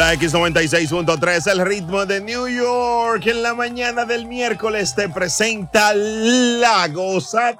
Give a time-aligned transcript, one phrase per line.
[0.00, 3.26] La X96.3, el ritmo de New York.
[3.26, 7.54] En la mañana del miércoles te presenta la goza.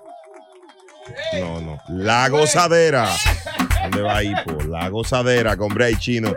[1.38, 1.78] No, no.
[1.90, 3.10] La gozadera.
[3.82, 4.52] ¿Dónde va Hipo?
[4.70, 6.34] La gozadera con Bray Chino.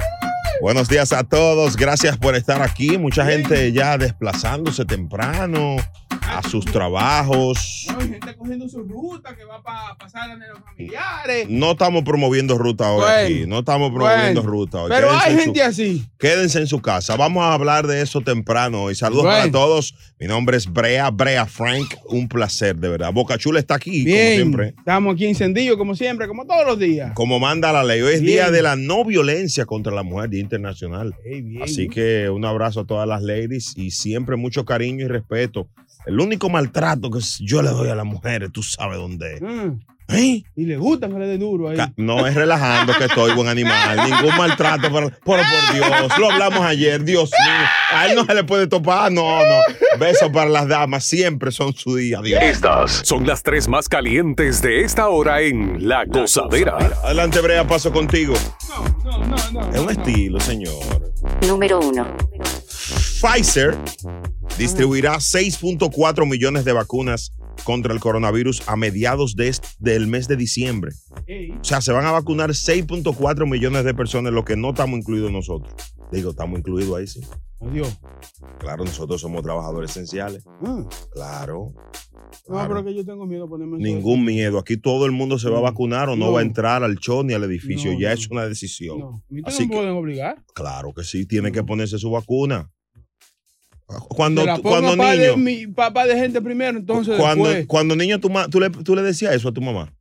[0.62, 1.78] Buenos días a todos.
[1.78, 2.98] Gracias por estar aquí.
[2.98, 5.78] Mucha gente ya desplazándose temprano
[6.38, 7.86] a sus trabajos.
[7.92, 11.48] No, hay gente cogiendo su ruta que va para pasar a los familiares.
[11.50, 13.46] No estamos promoviendo ruta hoy Bueno, aquí.
[13.48, 14.58] No estamos promoviendo bueno.
[14.58, 14.90] ruta hoy.
[14.90, 16.06] Pero Quédense hay su- gente así.
[16.18, 17.16] Quédense en su casa.
[17.16, 18.96] Vamos a hablar de eso temprano hoy.
[18.96, 19.40] Saludos Bueno.
[19.40, 19.96] para todos.
[20.20, 21.94] Mi nombre es Brea, Brea Frank.
[22.06, 23.12] Un placer, de verdad.
[23.14, 24.68] Boca Chula está aquí, como siempre.
[24.78, 27.12] Estamos aquí encendidos como siempre, como todos los días.
[27.14, 28.02] Como manda la ley.
[28.02, 28.34] Hoy es Bien.
[28.34, 31.16] día de la no violencia contra la mujer, Día Internacional.
[31.24, 31.62] Bien.
[31.62, 35.68] Así que un abrazo a todas las ladies y siempre mucho cariño y respeto.
[36.06, 39.42] El único maltrato que yo le doy a las mujeres, tú sabes dónde es.
[39.42, 39.80] Mm.
[40.10, 40.44] ¿Eh?
[40.56, 41.78] Y le gusta que le dé duro ahí.
[41.96, 46.60] No es relajando que estoy buen animal, ningún maltrato, pero, pero por Dios, lo hablamos
[46.60, 50.68] ayer, Dios mío, a él no se le puede topar, no, no, besos para las
[50.68, 52.42] damas, siempre son su día, Dios.
[52.42, 56.78] Estas son las tres más calientes de esta hora en La Gozadera.
[57.04, 58.36] Adelante, Brea, paso contigo.
[59.04, 59.74] No, no, no, no.
[59.74, 61.14] Es un estilo, señor.
[61.48, 62.18] Número 1.
[63.28, 63.74] Pfizer
[64.58, 67.32] distribuirá 6.4 millones de vacunas
[67.64, 70.92] contra el coronavirus a mediados de del mes de diciembre.
[71.60, 75.32] O sea, se van a vacunar 6.4 millones de personas, lo que no estamos incluidos
[75.32, 75.74] nosotros.
[76.12, 77.22] Digo, estamos incluidos ahí, sí.
[77.62, 77.98] adiós.
[78.60, 80.44] Claro, nosotros somos trabajadores esenciales.
[80.66, 80.84] Ah,
[81.14, 81.74] Claro.
[82.50, 82.68] No, claro.
[82.74, 83.84] pero que yo tengo miedo de ponerme eso.
[83.86, 84.60] Ningún miedo.
[84.60, 85.64] Aquí todo el mundo se va a No.
[85.64, 86.32] vacunar o no, No.
[86.34, 87.94] va a entrar al show ni al edificio.
[87.94, 88.14] No, ya no.
[88.16, 89.00] es una decisión.
[89.00, 90.44] No, a mí no Así que- pueden obligar.
[90.54, 91.54] Claro que sí, tiene No.
[91.54, 92.70] que ponerse su vacuna.
[94.10, 97.68] Cuando, la cuando pa' de niño, mi papá de gente primero, entonces cuando, después.
[97.68, 99.94] cuando niño tú, ma- tú le, tú le decías eso a tu mamá.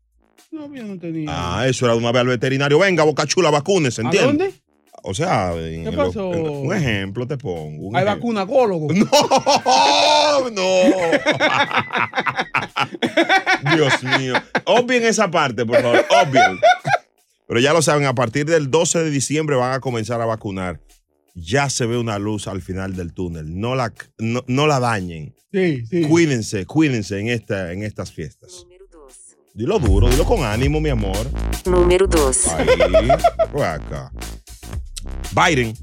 [0.51, 1.29] No, yo no tenía.
[1.31, 2.79] Ah, eso era de una vez al veterinario.
[2.79, 4.39] Venga, boca chula, vacúnese, ¿A ¿entiendes?
[4.39, 4.63] dónde?
[5.05, 6.33] O sea, en ¿Qué lo- pasó?
[6.33, 7.97] en- un ejemplo te pongo.
[7.97, 8.15] Hay ejemplo.
[8.45, 8.89] vacunacólogo.
[8.95, 10.73] No, no.
[13.77, 14.35] Dios mío.
[14.65, 16.05] Obvien esa parte, por favor.
[16.23, 16.59] Obvien.
[17.47, 20.81] Pero ya lo saben, a partir del 12 de diciembre van a comenzar a vacunar.
[21.35, 23.59] Ya se ve una luz al final del túnel.
[23.59, 25.35] No la, no, no la dañen.
[25.53, 26.03] Sí, sí.
[26.03, 28.65] Cuídense, cuídense en, esta, en estas fiestas.
[28.65, 29.37] Número 2.
[29.55, 31.27] Dilo duro, dilo con ánimo, mi amor.
[31.65, 32.49] Número 2.
[32.49, 32.67] Ahí,
[33.53, 34.13] por acá.
[35.35, 35.75] Biden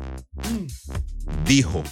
[1.45, 1.83] dijo,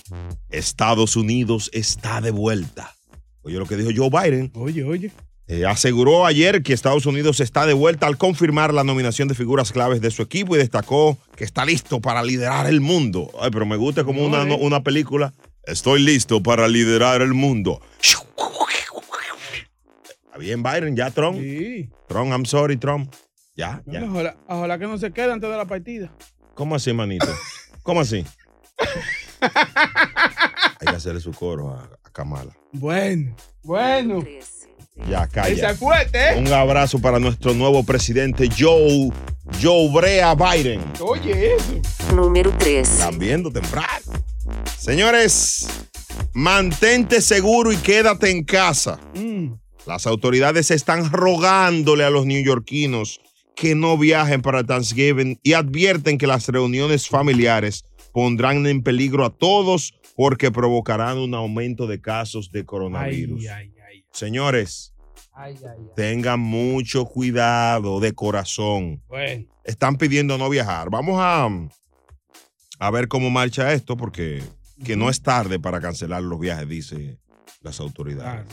[0.50, 2.96] Estados Unidos está de vuelta.
[3.42, 4.52] Oye lo que dijo Joe Biden.
[4.56, 5.12] Oye, oye.
[5.50, 9.72] Eh, aseguró ayer que Estados Unidos está de vuelta al confirmar la nominación de figuras
[9.72, 13.32] claves de su equipo y destacó que está listo para liderar el mundo.
[13.40, 15.34] Ay, pero me gusta como una, No, una película.
[15.64, 17.82] Estoy listo para liderar el mundo.
[20.26, 21.40] Está bien, Biden, ya Trump.
[21.40, 21.90] Sí.
[22.08, 23.14] Trump, I'm sorry, Trump.
[23.56, 24.04] Ya, ya.
[24.04, 26.12] Ojalá, ojalá que no se quede antes de la partida.
[26.56, 27.28] ¿Cómo así, manito?
[27.84, 28.26] ¿Cómo así?
[29.42, 32.56] Hay que hacerle su coro a, a Kamala.
[32.72, 34.24] Bueno, bueno.
[34.98, 35.10] 3.
[35.10, 35.72] Ya, calla.
[36.14, 36.36] ¿eh?
[36.38, 39.10] Un abrazo para nuestro nuevo presidente Joe,
[39.62, 40.82] Joe Brea Biden.
[41.00, 42.16] Oye, eso.
[42.16, 42.90] Número 3.
[42.90, 44.12] Están viendo temprano.
[44.78, 45.68] Señores,
[46.34, 49.00] mantente seguro y quédate en casa.
[49.16, 49.54] Mm.
[49.86, 53.22] Las autoridades están rogándole a los neoyorquinos
[53.56, 59.30] que no viajen para Thanksgiving y advierten que las reuniones familiares pondrán en peligro a
[59.36, 63.42] todos porque provocarán un aumento de casos de coronavirus.
[63.42, 64.06] Ay, ay, ay.
[64.12, 64.94] Señores,
[65.38, 65.86] Ay, ay, ay.
[65.96, 69.04] tengan mucho cuidado de corazón.
[69.08, 69.46] Bueno.
[69.64, 70.90] Están pidiendo no viajar.
[70.90, 71.48] Vamos a,
[72.80, 74.42] a ver cómo marcha esto porque
[74.84, 77.20] que no es tarde para cancelar los viajes, dice
[77.62, 78.46] las autoridades.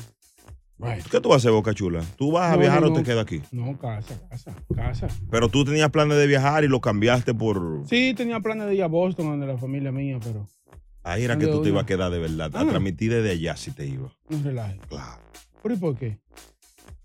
[1.11, 2.03] ¿Qué tú vas a hacer, Boca Chula?
[2.17, 3.05] ¿Tú vas a viajar no, o te no.
[3.05, 3.41] quedas aquí?
[3.53, 5.09] No, casa, casa, casa.
[5.31, 7.85] Pero tú tenías planes de viajar y lo cambiaste por...
[7.89, 10.47] Sí, tenía planes de ir a Boston, donde la familia mía, pero
[11.03, 12.51] Ahí era que ¿Dónde tú te ibas a quedar de verdad.
[12.57, 12.67] A Ah.
[12.67, 14.11] transmitir desde allá si te iba.
[14.29, 14.79] No relaje.
[14.89, 15.23] Claro.
[15.63, 16.19] ¿Pero y por qué?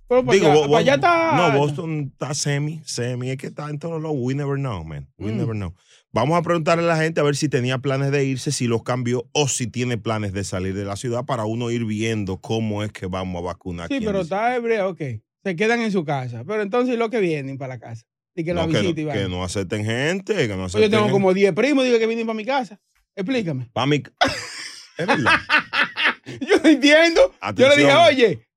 [0.09, 1.35] Pero para Digo, allá, para Bo- está.
[1.53, 3.29] No, Boston está semi, semi.
[3.29, 4.11] Es que está en todos los.
[4.15, 5.07] We never know, man.
[5.19, 5.37] We Mm.
[5.37, 5.73] never know.
[6.11, 8.81] Vamos a preguntarle a la gente a ver si tenía planes de irse, si los
[8.81, 12.83] cambió o si tiene planes de salir de la ciudad para uno ir viendo cómo
[12.83, 13.87] es que vamos a vacunar.
[13.87, 15.01] Sí, pero está hebreo, ok.
[15.43, 16.43] Se quedan en su casa.
[16.45, 18.05] Pero entonces los que vienen para la casa.
[18.35, 20.81] Y que la No, que, y no, que no acepten gente, que no Pues acepten
[20.83, 21.13] yo tengo gente.
[21.13, 22.79] como 10 primos, digo que vienen para mi casa.
[23.15, 23.69] Explícame.
[23.73, 24.01] Pa' mi-
[24.97, 25.31] Es verdad.
[26.41, 27.33] Yo no entiendo.
[27.55, 28.48] Yo le dije, oye,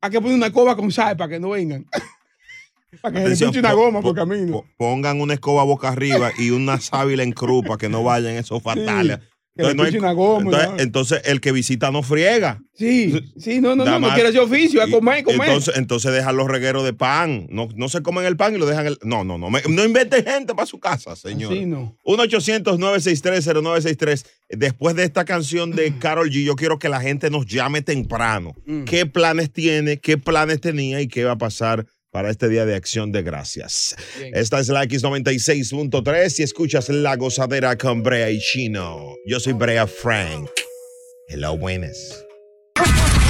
[0.00, 1.86] hay que poner una coba con sal para que no vengan.
[3.02, 4.52] para que se Atención, pinche una goma po- por camino.
[4.52, 8.34] po- pongan una escoba boca arriba y una sábila en cruz para que no vayan
[8.34, 9.18] esos fatales.
[9.64, 10.42] Que le no hay- una goma.
[10.50, 10.80] entonces, ¿no?
[10.80, 12.62] entonces, el que visita no friega.
[12.74, 15.48] sí, sí, no, no, no, no quiere ese oficio, a Y- comer, comer.
[15.48, 17.46] Entonces, entonces dejan los regueros de pan.
[17.50, 18.86] No, no se comen el pan y lo dejan.
[18.86, 19.50] El, no, no, no.
[19.50, 21.52] me- no inventen gente para su casa, señor.
[21.52, 21.96] Sí, no.
[22.98, 24.24] 1-800-963-0963.
[24.50, 28.54] Después de esta canción de Carol G, yo quiero que la gente nos llame temprano.
[28.66, 28.84] Mm.
[28.84, 29.98] ¿Qué planes tiene?
[29.98, 31.00] ¿Qué planes tenía?
[31.00, 33.96] ¿Y qué va a pasar para este Día de Acción de Gracias?
[34.18, 34.34] Bien.
[34.34, 39.16] Esta es la X96.3 y escuchas La Gozadera con Brea y Chino.
[39.26, 40.50] Yo soy Brea Frank.
[41.28, 42.27] Hello, buenas.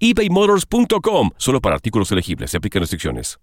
[0.00, 1.30] ebaymotors.com.
[1.36, 2.50] Solo para artículos elegibles.
[2.50, 3.38] Se aplican restricciones.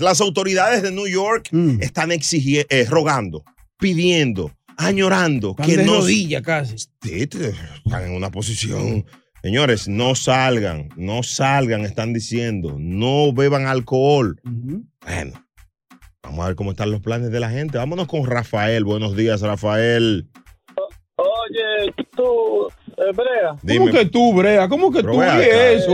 [0.00, 1.82] Las autoridades de New York Mm.
[1.82, 3.44] están exigiendo, rogando,
[3.78, 6.76] pidiendo, añorando Están que de no rodillas casi.
[6.76, 9.04] Están en una posición.
[9.42, 14.40] Señores, no salgan, no salgan, están diciendo, no beban alcohol.
[14.44, 15.32] Bueno,
[16.22, 17.76] vamos a ver cómo están los planes de la gente.
[17.76, 18.84] Vámonos con Rafael.
[18.84, 20.28] Buenos días, Rafael.
[21.52, 24.68] Oye, tú, eh, Brea, ¿Cómo que tú, Brea?
[24.68, 25.18] ¿Cómo que Pero tú?
[25.20, 25.70] ve ¿Qué acá.
[25.70, 25.92] es eso?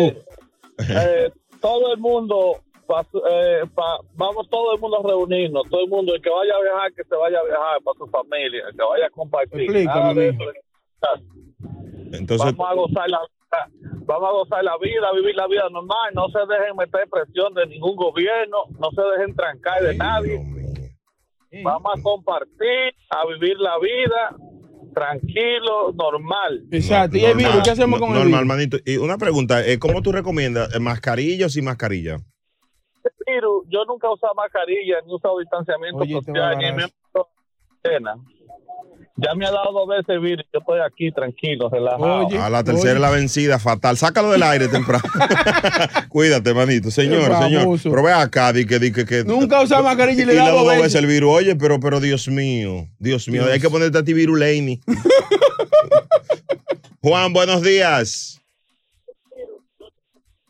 [0.88, 2.56] eh, todo el mundo,
[2.87, 6.55] pa- eh, pa- vamos todo el mundo a reunirnos, todo el mundo, el que vaya
[6.55, 9.60] a viajar, que se vaya a viajar para su familia, el que vaya a compartir.
[9.62, 10.38] Explícame.
[12.12, 13.20] Entonces, vamos a gozar la
[14.05, 17.66] vamos a gozar la vida, vivir la vida normal, no se dejen meter presión de
[17.66, 20.38] ningún gobierno, no se dejen trancar de nadie,
[21.64, 24.37] vamos a compartir, a vivir la vida
[24.98, 26.64] tranquilo, normal.
[26.70, 27.16] Exacto.
[27.16, 27.64] ¿Y el Normal, virus?
[27.64, 28.48] ¿Qué hacemos no- con el normal, virus?
[28.56, 28.76] manito.
[28.84, 30.74] Y una pregunta, eh, ¿cómo tú recomiendas?
[30.74, 32.18] eh, ¿Mascarilla o sin mascarilla?
[33.26, 36.84] virus, yo nunca he usado mascarilla, ni he usado distanciamiento Oye, social, ni me he
[36.84, 37.28] asco.
[39.20, 42.26] Ya me ha dado dos veces el virus, yo estoy aquí tranquilo, relajado.
[42.26, 42.38] Oye.
[42.38, 43.00] A la tercera oye.
[43.00, 43.97] la vencida, fatal.
[43.97, 45.03] Sácalo del aire temprano.
[46.09, 46.88] Cuídate, manito.
[46.93, 47.81] Señor, señor.
[47.82, 50.44] Pero ve acá, di que, di que, que Nunca usa mascarilla y le y da
[50.44, 50.82] le dos dos veces.
[50.85, 51.31] veces el virus.
[51.35, 53.55] Oye, pero, pero Dios mío, Dios mío, Dios.
[53.55, 54.81] hay que ponerte a ti virus, Laney.
[57.03, 58.41] Juan, buenos días.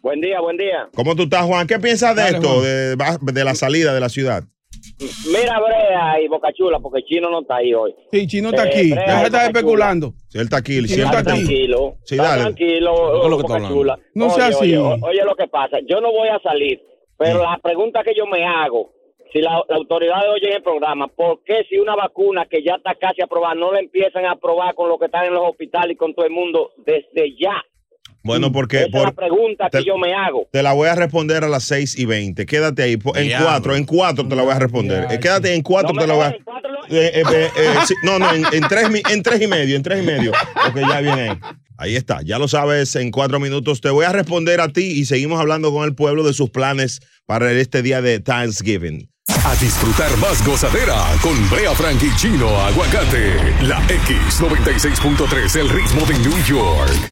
[0.03, 0.91] Buen día, buen día.
[0.95, 1.67] ¿Cómo tú estás, Juan?
[1.67, 4.45] ¿Qué piensas de Dale, esto, de la salida de la ciudad?
[5.29, 7.95] Mira, Brea y Boca Chula, porque Chino no está ahí hoy.
[8.11, 8.91] Sí, Chino está Eh, aquí.
[8.93, 10.13] Brea, de estar Boca especulando.
[10.29, 11.45] Si él está aquí, Sí, siempre está Está aquí.
[11.45, 11.95] tranquilo.
[12.05, 12.43] Sí, está dale.
[12.43, 13.69] tranquilo, ¿Qué es lo que Boca está?
[13.69, 13.99] Chula.
[14.15, 14.77] No oye, sea así.
[14.77, 15.79] Oye, lo que pasa.
[15.89, 16.83] Yo no voy a salir,
[17.17, 18.91] pero la pregunta que yo me hago,
[19.33, 22.95] si la, la autoridad oye el programa, ¿por qué si una vacuna que ya está
[22.95, 25.97] casi aprobada no la empiezan a aprobar con lo que están en los hospitales y
[25.97, 27.63] con todo el mundo desde ya?
[28.23, 30.47] Bueno, porque Esa es la por, pregunta te- que yo me hago.
[30.53, 32.45] te la voy a responder a las 6 y 20.
[32.47, 32.99] Quédate ahí.
[33.15, 35.07] En cuatro, en cuatro te la voy a responder.
[35.09, 36.29] Ya, Eh, Quédate en cuatro, No te la voy a...
[36.91, 40.07] Eh, eh, sí, no, no, en, en tres, en tres y medio, en tres y
[40.07, 40.33] medio.
[40.69, 41.39] Ok, ya viene ahí.
[41.81, 45.05] Ahí está, ya lo sabes, en cuatro minutos te voy a responder a ti y
[45.05, 49.09] seguimos hablando con el pueblo de sus planes para este día de Thanksgiving.
[49.45, 53.33] A disfrutar más gozadera con Brea Frank y Chino Aguacate.
[53.63, 57.11] La X96.3, el ritmo de New York.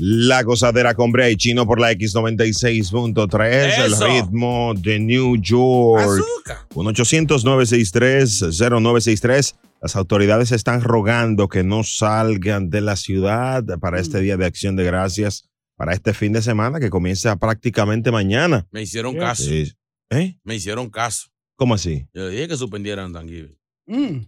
[0.00, 6.00] La gozadera con Brea y Chino por la X96.3, el ritmo de New York.
[6.00, 6.58] Azúcar.
[6.70, 9.56] 1-800-963-0963.
[9.82, 14.76] Las autoridades están rogando que no salgan de la ciudad para este Día de Acción
[14.76, 18.68] de Gracias, para este fin de semana que comienza prácticamente mañana.
[18.70, 19.20] Me hicieron ¿Qué?
[19.20, 19.42] caso.
[19.44, 19.72] Sí.
[20.10, 20.38] ¿Eh?
[20.44, 21.26] Me hicieron caso.
[21.56, 22.06] ¿Cómo así?
[22.14, 23.58] Yo le dije que suspendieran Thanksgiving.
[23.86, 24.18] Mm.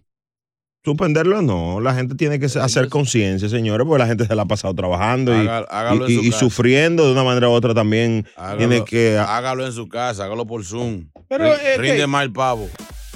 [0.83, 4.47] Suspenderlo no, la gente tiene que hacer conciencia, señores, porque la gente se la ha
[4.47, 6.39] pasado trabajando y, en y- su y casa.
[6.39, 8.25] sufriendo de una manera u otra también.
[8.35, 11.05] Hágalo, Tiene que hágalo en su casa, hágalo por Zoom.
[11.29, 12.67] Pero, eh, Rinde el pavo.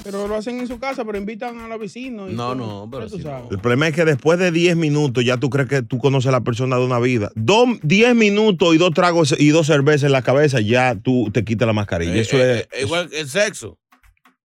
[0.03, 2.29] Pero lo hacen en su casa, pero invitan a los vecinos.
[2.31, 2.55] y No, todo.
[2.55, 3.49] no, pero si sabes.
[3.49, 6.31] El problema es que después de 10 minutos ya tú crees que tú conoces a
[6.33, 7.31] la persona de una vida.
[7.33, 11.43] Dos, 10 minutos y dos tragos y dos cervezas en la cabeza, ya tú te
[11.43, 12.13] quitas la mascarilla.
[12.13, 12.79] Eh, Eso eh, es.
[12.79, 13.79] eh, igual que el sexo.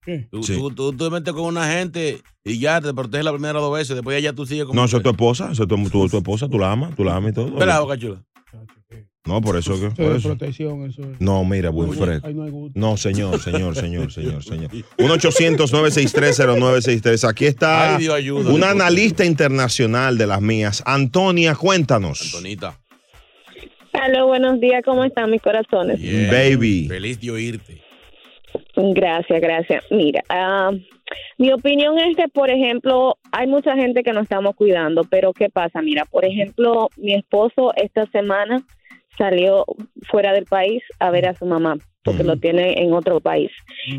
[0.04, 0.26] ¿Qué?
[0.30, 0.54] Tú, Sí.
[0.56, 3.70] tú, tú, tú te metes con una gente y ya te proteges la primera dos
[3.72, 6.08] veces, después ya tú sigues con No, eso es tu esposa, eso es tu, tu-
[6.08, 7.54] tu esposa, tú la amas, tú la amas y todo.
[7.56, 8.22] Pelado, cachula.
[9.26, 9.90] No, por eso que.
[9.90, 10.28] Por es eso.
[10.30, 11.20] protección, eso es.
[11.20, 12.22] No, mira, Wilfred.
[12.74, 14.70] no señor, señor, señor, señor, señor.
[14.96, 17.28] 1-800-963-0963.
[17.28, 18.50] Aquí está Ay, Dios, ayuda.
[18.50, 20.82] una analista internacional de las mías.
[20.86, 22.22] Antonia, cuéntanos.
[22.22, 22.80] Antonita.
[23.92, 26.00] Aló, buenos días, ¿cómo están mis corazones?
[26.00, 26.30] Yeah.
[26.32, 26.86] Baby.
[26.88, 27.82] Feliz de oírte.
[28.76, 29.84] Gracias, gracias.
[29.90, 30.70] Mira, ah,
[31.38, 35.48] mi opinión es que, por ejemplo, hay mucha gente que no estamos cuidando, pero ¿qué
[35.48, 35.82] pasa?
[35.82, 38.62] Mira, por ejemplo, mi esposo esta semana
[39.18, 39.64] salió
[40.08, 43.50] fuera del país a ver a su mamá, porque lo tiene en otro país.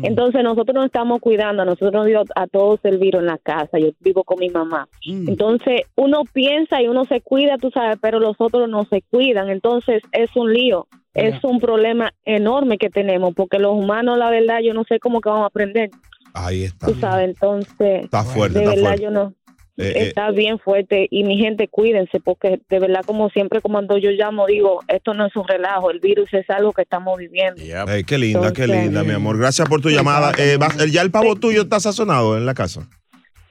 [0.02, 3.78] Entonces nosotros nos estamos cuidando, nosotros nos dio a todos el virus en la casa,
[3.78, 4.88] yo vivo con mi mamá.
[5.04, 9.48] Entonces uno piensa y uno se cuida, tú sabes, pero los otros no se cuidan,
[9.48, 10.86] entonces es un lío.
[11.14, 15.20] Es un problema enorme que tenemos, porque los humanos, la verdad, yo no sé cómo
[15.20, 15.90] que vamos a aprender,
[16.34, 16.86] Ahí está.
[16.86, 19.02] tú sabes, entonces, Está fuerte, de está verdad fuerte.
[19.04, 19.34] yo no,
[19.78, 23.96] Eh, eh, está bien fuerte y mi gente cuídense, porque de verdad como siempre cuando
[23.98, 27.60] yo llamo digo, esto no es un relajo, el virus es algo que estamos viviendo.
[28.06, 29.38] Qué linda, qué linda, mi amor.
[29.38, 30.32] Gracias por tu llamada.
[30.38, 30.58] Eh,
[30.90, 32.88] ya el pavo tuyo está sazonado en la casa.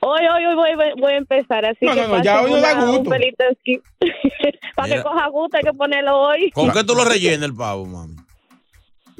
[0.03, 2.51] Hoy, hoy, hoy voy, voy- voy a empezar, así No, que no, no, ya hoy
[2.51, 3.09] no da gusto.
[4.75, 6.49] Para que coja gusto hay que ponerlo hoy.
[6.51, 8.15] ¿Con qué tú lo rellenas el pavo, mami?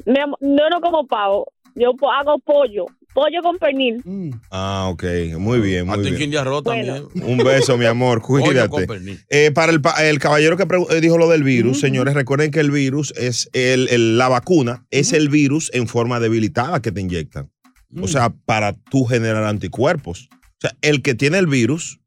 [0.06, 1.46] Mi amor, no, no como pavo,
[1.76, 4.02] yo hago pollo, pollo con pernil.
[4.50, 5.04] Ah, ok.
[5.38, 6.16] Muy bien, muy bien.
[6.16, 7.04] chin de arroz también.
[7.22, 8.20] Un beso, mi amor.
[8.20, 8.68] Pollo Cuídate.
[8.68, 9.20] con pernil.
[9.30, 12.58] Eh, para el, pa- el caballero que eh, dijo lo del virus, señores, recuerden que
[12.58, 17.00] el virus es el, el- la vacuna, es el virus en forma debilitada que te
[17.00, 17.50] inyectan.
[18.02, 20.28] O sea, para tú generar anticuerpos.
[20.62, 21.98] O sea, el que tiene el virus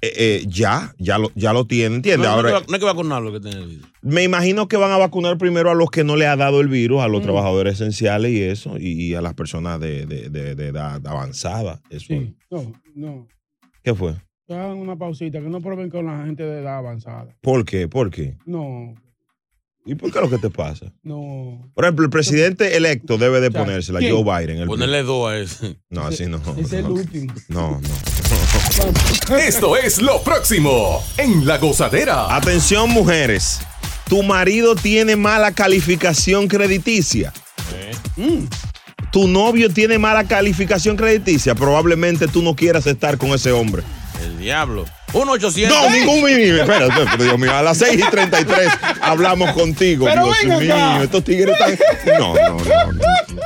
[0.00, 2.26] eh, eh, ya, ya lo, ya lo tiene, ¿entiendes?
[2.28, 3.88] No, no, Ahora, hay que- no hay que vacunarlo que tiene el virus.
[4.00, 6.68] me imagino que van a vacunar primero a los que no le ha dado el
[6.68, 10.54] virus, a los trabajadores esenciales y eso, y, y a las personas de, de- de-
[10.54, 11.80] de edad avanzada.
[11.90, 12.06] Eso.
[12.08, 13.26] Sí, no, no.
[13.82, 14.14] ¿Qué fue?
[14.46, 17.36] Que hagan una pausita, que no prueben con la gente de edad avanzada.
[17.40, 17.88] ¿Por qué?
[17.88, 18.36] ¿Por qué?
[18.46, 18.94] No,
[19.84, 20.92] ¿Y por qué es lo que te pasa?
[21.02, 21.70] no.
[21.74, 24.14] Por ejemplo, el presidente electo debe de O sea, ponérsela, ¿quién?
[24.14, 24.58] Joe Biden.
[24.58, 25.76] el- Ponerle dos a ese.
[25.90, 26.38] No, así no.
[26.56, 27.32] Ese es el último.
[27.48, 29.36] No, no.
[29.38, 32.34] Esto es lo próximo en La Gozadera.
[32.34, 33.60] Atención, mujeres.
[34.08, 37.32] Tu marido tiene mala calificación crediticia.
[38.16, 38.44] Mm.
[39.10, 41.54] Tu novio tiene mala calificación crediticia.
[41.54, 43.82] Probablemente tú no quieras estar con ese hombre.
[44.22, 44.84] El diablo.
[45.12, 46.58] 1 800 No, ningún mínimo.
[46.58, 48.68] Espérate, pero Dios mío, a las 6 y 33
[49.00, 50.06] hablamos contigo.
[50.06, 51.02] Pero Dios ven mío, acá.
[51.02, 52.18] estos tigres están.
[52.18, 52.92] No, no, no.
[52.92, 53.42] no.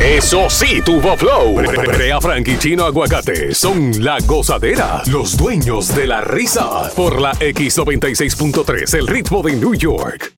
[0.00, 1.56] Eso sí, tuvo flow.
[1.56, 6.88] Brea Frank y Chino Aguacate son la gozadera, los dueños de la risa.
[6.94, 10.34] Por la X96.3, el ritmo de New York.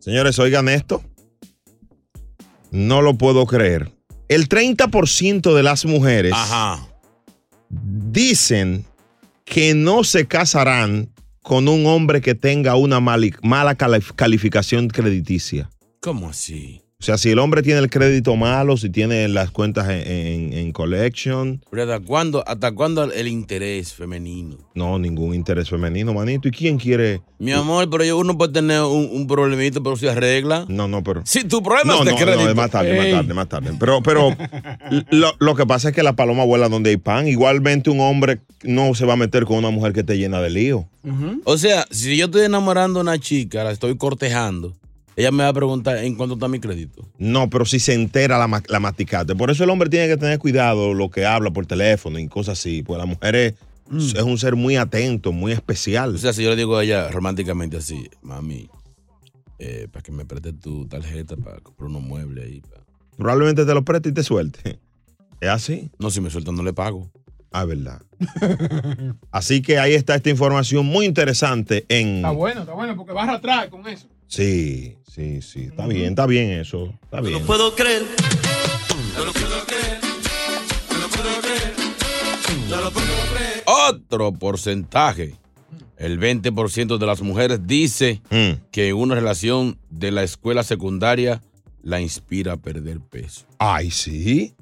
[0.00, 1.02] Señores, oigan esto.
[2.70, 3.92] No lo puedo creer.
[4.28, 6.86] El 30% de las mujeres Ajá.
[7.68, 8.84] dicen
[9.44, 11.12] que no se casarán
[11.42, 15.70] con un hombre que tenga una mala calif- calificación crediticia.
[16.00, 16.82] ¿Cómo así?
[17.00, 20.52] O sea, si el hombre tiene el crédito malo, si tiene las cuentas en, en-
[20.52, 24.58] en collection, Pero ¿hasta cuándo, ¿Hasta cuándo el interés femenino?
[24.74, 26.48] no, ningún interés femenino, manito.
[26.48, 27.22] ¿Y quién quiere?
[27.38, 30.66] Mi amor, pero yo- uno puede tener un, un problemito, pero se arregla.
[30.68, 31.22] No, no, pero...
[31.24, 32.44] Si tu problema No, es de no, crédito.
[32.44, 33.70] no, es más tarde, más tarde, más tarde.
[33.80, 34.36] Pero, pero
[35.10, 37.26] lo, lo que pasa es que la paloma vuela donde hay pan.
[37.26, 40.50] Igualmente un hombre no se va a meter con una mujer que esté llena de
[40.50, 40.86] lío.
[41.44, 44.74] O sea, si yo estoy enamorando a una chica, la estoy cortejando,
[45.16, 47.06] ella me va a preguntar en cuánto está mi crédito.
[47.18, 49.34] No, pero si se entera la, la masticate.
[49.34, 52.58] Por eso el hombre tiene que tener cuidado lo que habla por teléfono y cosas
[52.58, 52.82] así.
[52.82, 53.54] Pues la mujer es,
[54.14, 56.14] es un ser muy atento, muy especial.
[56.14, 58.68] O sea, si yo le digo a ella románticamente así, mami,
[59.58, 62.60] eh, para que me preste tu tarjeta para comprar unos muebles ahí.
[62.60, 62.80] pa".
[63.16, 64.78] Probablemente te lo preste y te suelte.
[65.40, 65.90] ¿Es así?
[65.98, 67.10] No, si me sueltan no le pago.
[67.52, 68.00] Ah, verdad.
[69.32, 72.16] así que ahí está esta información muy interesante en...
[72.16, 74.06] Está bueno, está bueno, porque vas a atrás con eso.
[74.30, 75.64] Sí, sí, sí.
[75.64, 76.94] Está bien, está bien eso.
[77.02, 77.42] Está bien.
[77.44, 78.02] puedo creer.
[83.66, 85.34] Otro porcentaje
[85.98, 88.52] El 20% de las mujeres dice Mm.
[88.70, 91.42] que una relación de la escuela secundaria
[91.82, 93.44] la inspira a perder peso.
[93.58, 94.54] Ay, sí.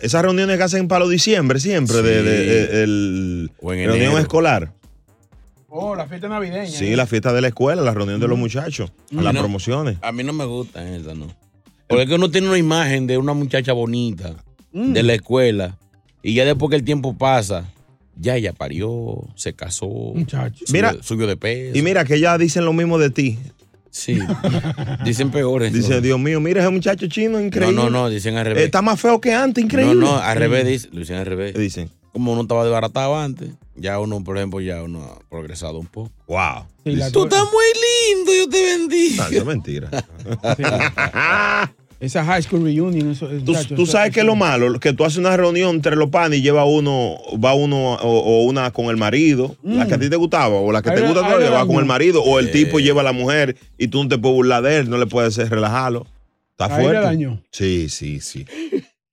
[0.00, 3.96] Esas reuniones que hacen para los diciembre siempre, de, de- de- el, O en reunión
[4.06, 4.18] enero.
[4.18, 4.72] escolar.
[5.70, 6.66] Oh, la fiesta navideña.
[6.66, 9.20] Sí, la fiesta de la escuela, la reunión de los muchachos, Mm.
[9.20, 9.40] las No.
[9.40, 9.98] promociones.
[10.00, 11.26] A mí no me gustan esas, ¿no?
[11.86, 14.34] Porque es que uno tiene una imagen de una muchacha bonita
[14.72, 15.76] de la escuela
[16.22, 17.64] y ya después que el tiempo pasa,
[18.16, 20.64] ya ella parió, se casó, Muchacho.
[20.66, 21.78] subió, Mira, subió de peso.
[21.78, 23.38] Y mira que ya dicen lo mismo de ti.
[23.90, 24.18] Sí,
[25.04, 25.72] dicen peores.
[25.72, 27.74] Dicen, Dios mío, mira ese muchacho chino increíble.
[27.74, 28.64] No, no, no, dicen al Eh, revés.
[28.66, 29.94] Está más feo que antes, no, increíble.
[30.06, 31.54] no, al revés, dicen, lo dicen al revés.
[31.54, 31.90] Dicen.
[32.12, 36.10] Como uno estaba desbaratado antes, ya uno, por ejemplo, ya uno ha progresado un poco.
[36.26, 36.64] Wow.
[36.84, 37.64] Sí, Tú estás muy
[38.16, 39.22] lindo, yo te bendiga.
[39.24, 39.90] No, eso es mentira.
[42.00, 44.92] Esa high school reunion, eso, Tú, muchacho, tú eso- sabes que es lo malo, que
[44.92, 48.70] tú haces una reunión entre los panes y lleva uno, va uno o, o una
[48.70, 51.50] con el marido, la que a ti te gustaba, o la que te gusta le
[51.50, 52.52] va con el marido, o el Eh.
[52.52, 55.06] tipo lleva a la mujer y tú no te puedes burlar de él, no le
[55.06, 56.06] puedes hacer relajarlo.
[56.52, 57.00] Está fuerte.
[57.02, 57.42] dañó.
[57.50, 58.46] Sí, sí, sí.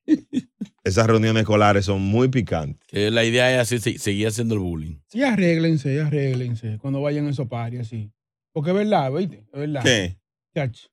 [0.85, 2.79] Esas reuniones escolares son muy picantes.
[2.87, 4.97] Que la idea es así, se- seguir haciendo el bullying.
[5.09, 8.11] Sí, arréglense, arréglense cuando vayan a esos paris así.
[8.53, 9.43] Porque es verdad, ¿viste?
[9.51, 9.83] Es verdad.
[9.83, 10.17] ¿Qué?
[10.53, 10.87] Muchacho.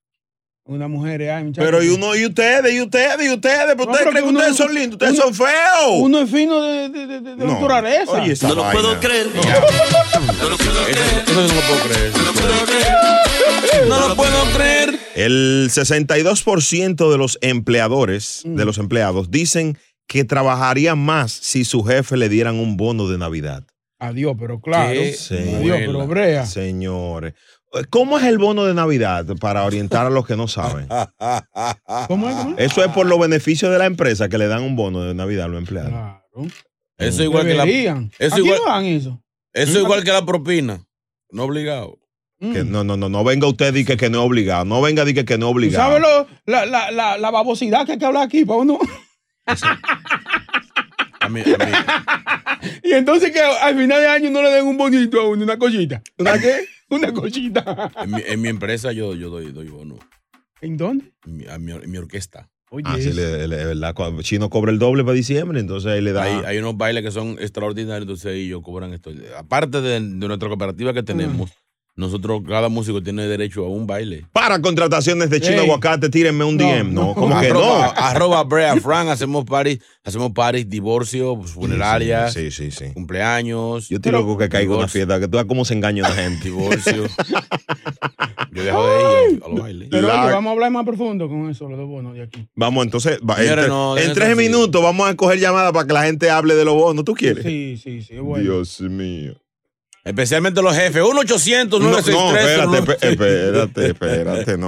[0.65, 1.65] Una mujer, ay, muchacho.
[1.65, 4.55] Pero y uno, y ustedes, y ustedes, y ustedes, pero No, ustedes creen que ustedes
[4.55, 5.99] son lindos, ustedes uno- son feos.
[5.99, 7.45] Uno es fino de, de, de, de No.
[7.47, 8.11] naturaleza.
[8.13, 8.79] Oye, esa No lo vaina.
[8.81, 9.27] puedo creer.
[9.27, 9.49] Eso, eso
[10.39, 10.85] no lo puedo
[11.89, 12.11] creer.
[13.87, 14.99] No lo puedo creer.
[15.15, 19.77] El 62% de los empleadores, de los empleados, dicen
[20.07, 23.63] que trabajarían más si su jefe le dieran un bono de Navidad.
[23.99, 24.99] Adiós, pero claro.
[24.99, 26.45] Adiós, pero brea.
[26.45, 27.33] Señores.
[27.89, 30.87] ¿Cómo es el bono de Navidad para orientar a los que no saben?
[32.07, 32.35] ¿Cómo es?
[32.35, 32.71] ¿Cómo es?
[32.71, 35.45] Eso es por los beneficios de la empresa que le dan un bono de Navidad
[35.45, 35.89] a los empleados.
[35.91, 36.21] Claro.
[36.97, 39.23] Eso igual que la, eso Aquí igual- no dan eso.
[39.53, 40.85] eso igual que la propina.
[41.31, 41.97] No obligado.
[42.39, 44.65] Que no, no, no, no venga usted y que, que no es obligado.
[44.65, 45.91] No venga y que, que no es ¿Tú obligado.
[45.97, 48.79] sabes lo- la, la, la, la babosidad que hay que hablar aquí para uno?
[51.21, 54.77] A mí, a mí- Y entonces que al final de año no le den un
[54.77, 56.01] bonito a uno, una cosita.
[56.17, 56.65] ¿Una qué?
[56.95, 57.91] Una cosita.
[58.03, 59.97] en, mi, en mi empresa yo, yo doy, doy bono.
[60.61, 61.13] ¿En dónde?
[61.25, 62.49] En mi, a mi, en mi orquesta.
[62.69, 63.19] Oye, Ah, sí, eso.
[63.47, 63.93] le, le-.
[63.93, 66.23] Cuando Chino cobra el doble para diciembre, entonces ahí le da.
[66.23, 69.11] Hay, hay unos bailes que son extraordinarios, entonces ellos cobran esto.
[69.37, 71.51] Aparte de, de nuestra cooperativa que tenemos,
[71.95, 74.25] nosotros, cada músico tiene derecho a un baile.
[74.31, 75.65] Para contrataciones de Chino Ey.
[75.65, 76.91] Aguacate, tírenme un No, DM.
[76.93, 77.13] No, no.
[77.15, 78.01] como que arroba, no.
[78.01, 82.85] arroba Brea Frank, hacemos parties, hacemos parties, divorcio, pues, funerarias, Sí, sí, sí.
[82.93, 86.11] cumpleaños, Yo estoy loco que caiga una fiesta, que tú veas cómo se engaña la
[86.15, 86.45] gente.
[86.45, 87.05] divorcio.
[88.51, 89.87] Yo dejo de ir a los bailes.
[89.89, 92.47] Pero La- oye, vamos a hablar más profundo con eso, los dos bonos de aquí.
[92.55, 96.03] Vamos, entonces, va, en, no, en tres minutos vamos a coger llamadas para que la
[96.05, 97.03] gente hable de los bonos.
[97.03, 97.43] ¿Tú quieres?
[97.43, 98.43] Sí, sí, sí, es bueno.
[98.43, 99.35] Dios mío.
[100.03, 101.01] Especialmente los jefes.
[101.01, 104.67] 1 800 No, no, 963 espérate, espérate, espérate, no.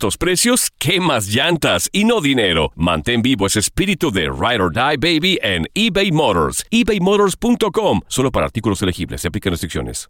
[0.01, 2.71] estos precios, ¿qué más llantas y no dinero?
[2.75, 6.65] Mantén vivo ese espíritu de Ride or Die Baby en eBay Motors.
[6.71, 8.01] ebaymotors.com.
[8.07, 9.21] Solo para artículos elegibles.
[9.21, 10.09] Se aplican restricciones.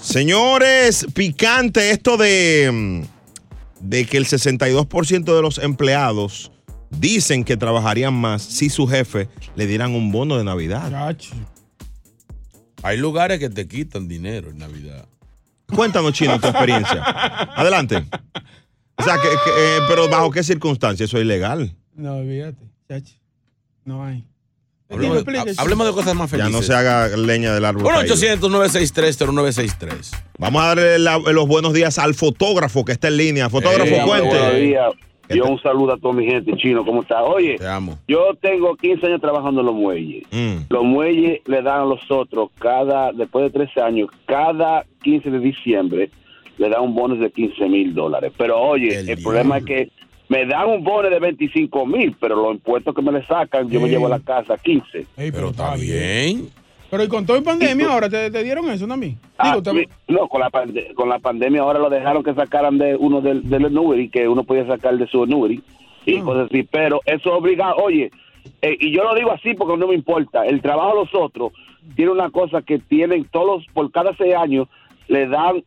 [0.00, 6.52] Señores, picante esto de, mm, de que el 62% de los empleados
[6.90, 10.90] dicen que trabajarían más si su jefe le dieran un bono de Navidad.
[10.90, 11.34] Chacho.
[12.82, 15.06] Hay lugares que te quitan dinero en Navidad.
[15.74, 17.02] Cuéntanos, Chino, tu experiencia.
[17.54, 18.04] Adelante.
[18.96, 21.08] O sea, que, que, eh, pero ¿bajo qué circunstancias?
[21.08, 21.74] Eso es ilegal.
[21.94, 23.14] No, olvídate, chacho.
[23.84, 24.24] No hay.
[24.90, 25.54] Hablemos, de, explique.
[25.60, 26.52] hablemos de cosas más Ya felices.
[26.52, 27.82] no se haga leña del árbol.
[27.84, 28.14] 1 caído.
[28.14, 33.16] 800 963 0963 Vamos a darle la- los buenos días al fotógrafo que está en
[33.18, 33.48] línea.
[33.48, 34.28] Fotógrafo, Eh, cuente.
[34.28, 34.90] Buenos días.
[35.34, 37.22] Yo un saludo a toda mi gente chino, ¿cómo está?
[37.22, 37.98] Oye, Te amo.
[38.08, 40.24] yo tengo 15 años trabajando en los muelles.
[40.30, 40.56] Mm.
[40.68, 45.38] Los muelles le dan a los otros cada, después de 13 años, cada 15 de
[45.38, 46.10] diciembre,
[46.58, 48.32] le dan un bono de 15 mil dólares.
[48.36, 49.90] Pero oye, El problema es que
[50.28, 53.80] me dan un bono de 25 mil, pero los impuestos que me le sacan, yo
[53.80, 55.06] me llevo a la casa 15.
[55.16, 56.48] Ey, Pero está bien.
[56.90, 59.16] Pero y con todo el pandemia ahora te, te dieron eso también.
[59.38, 62.34] Ah, Digo, te- mi- no, con la, pande- con la pandemia ahora lo dejaron que
[62.34, 65.62] sacaran de uno del, del Newbery, que uno podía sacar de su Newbery,
[66.06, 68.10] y cosas así, pero eso obliga, oye,
[68.62, 71.52] eh, y yo lo digo así porque no me importa, el trabajo de los otros
[71.94, 74.66] tiene una cosa que tienen todos, por cada seis años,
[75.08, 75.62] le dan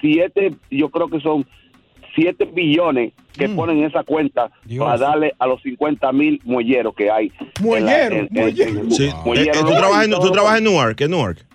[0.00, 1.46] siete, yo creo que son
[2.14, 7.10] siete billones que ponen en esa cuenta para darle a los 50 mil muelleros que
[7.10, 7.32] hay.
[7.60, 8.90] Muellero, muellero.
[8.90, 9.04] Sí.
[9.04, 11.00] Eh, eh, ¿tú, trabajas en, ¿Tú trabajas en Newark?
[11.00, 11.46] ¿En Newark?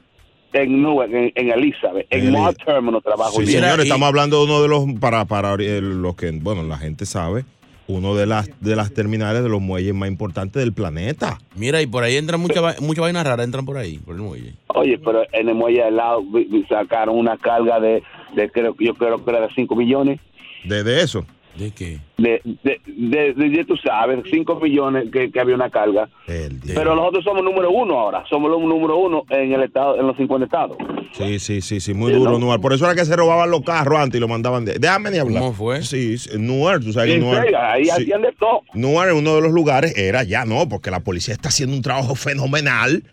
[0.52, 3.40] En Newark, en, en Elizabeth, en Mall Terminal trabajo.
[3.40, 3.60] Sí, yo.
[3.60, 7.06] señor, estamos hablando de uno de los, para, para eh, los que, bueno, la gente
[7.06, 7.46] sabe,
[7.90, 11.40] uno de las, de las terminales de los muelles más importantes del planeta.
[11.56, 14.54] Mira, y por ahí entran muchas muchas vainas raras, entran por ahí, por el muelle.
[14.68, 16.24] Oye, pero en el muelle al lado
[16.68, 18.04] sacaron una carga de,
[18.36, 20.20] de creo, yo creo que era de 5 millones.
[20.66, 21.26] ¿De, de eso?
[21.58, 22.00] ¿De qué?
[22.18, 26.08] De, de, de, de- de- tú sabes, 5 millones que, que había una carga.
[26.26, 30.16] Pero nosotros somos número uno ahora, somos los número uno en el estado, en los
[30.16, 30.78] 50 estados.
[31.18, 32.62] Sí, sí, sí, sí, muy Sí, duro ¿no?
[32.62, 34.78] Por eso era que se robaban los carros antes y lo mandaban de.
[34.80, 35.42] Déjame ni hablar.
[35.42, 35.82] ¿Cómo fue?
[35.82, 37.42] Sí, sí, Newark, tú sabes que En Newark.
[37.44, 37.90] serio, ahí sí.
[37.92, 38.62] hacían de todo.
[38.74, 42.14] Newark, uno de los lugares, era ya no, porque la policía está haciendo un trabajo
[42.16, 43.04] fenomenal.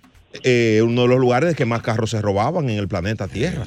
[0.44, 3.64] Eh, uno de los lugares que más carros se robaban en el planeta Tierra.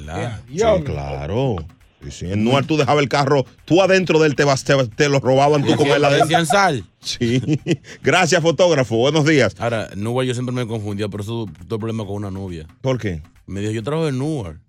[0.47, 1.55] Sí, claro.
[2.03, 2.31] Sí, sí.
[2.31, 5.19] En Newark tú dejabas el carro, tú adentro de él te, vas, te, te lo
[5.19, 6.27] robaban tú con él adentro.
[6.27, 6.85] Decían sal.
[7.01, 7.41] Sí.
[8.01, 8.97] Gracias, fotógrafo.
[8.97, 9.55] Buenos días.
[9.59, 12.67] Ahora, Newark yo siempre me confundía, pero eso tuve problema con una novia.
[12.81, 13.21] ¿Por qué?
[13.47, 14.59] Me dijo, yo trabajo en Newark.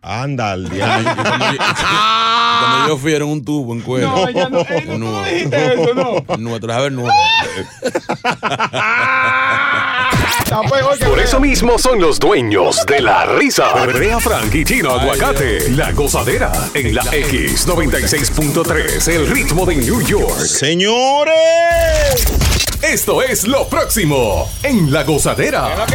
[0.00, 4.08] Anda, al Y cuando, yo, fui era en un tubo en cuero.
[4.08, 5.24] No, ella no, ella no, no
[5.94, 6.24] no.
[6.34, 7.14] En Newark, trabajaba en Newark.
[11.06, 13.86] Por eso mismo son los dueños de la risa.
[13.86, 15.70] Brea Frank y Chino Aguacate.
[15.70, 19.08] La gozadera en la X96.3.
[19.08, 20.38] El ritmo de New York.
[20.38, 21.34] Señores.
[22.82, 25.86] Esto es lo próximo en la gozadera.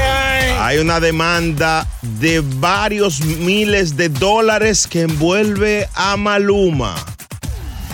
[0.60, 6.96] Hay una demanda de varios miles de dólares que envuelve a Maluma.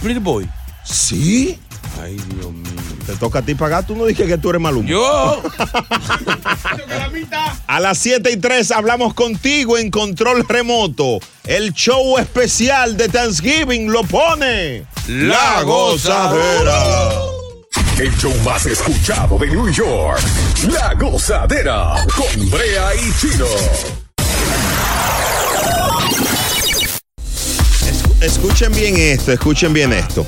[0.01, 0.49] Pretty Boy.
[0.83, 1.57] ¿Sí?
[2.01, 2.78] Ay, Dios mío.
[3.09, 3.87] Te toca a ti pagar.
[3.87, 4.87] Tú no dije que tú eres Maluma.
[4.87, 5.41] Yo.
[7.65, 11.17] A las 7 y 3 hablamos contigo en control remoto.
[11.47, 17.09] El show especial de Thanksgiving lo pone La Gozadera.
[17.97, 20.21] El show más escuchado de New York.
[20.69, 23.47] La gozadera con Brea y Chino.
[28.21, 30.27] Escuchen bien esto, escuchen bien esto.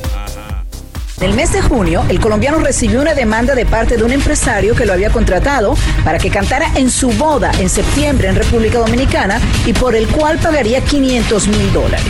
[1.21, 4.73] En el mes de junio, el colombiano recibió una demanda de parte de un empresario
[4.73, 9.39] que lo había contratado para que cantara en su boda en septiembre en República Dominicana
[9.67, 12.03] y por el cual pagaría 500 mil dólares.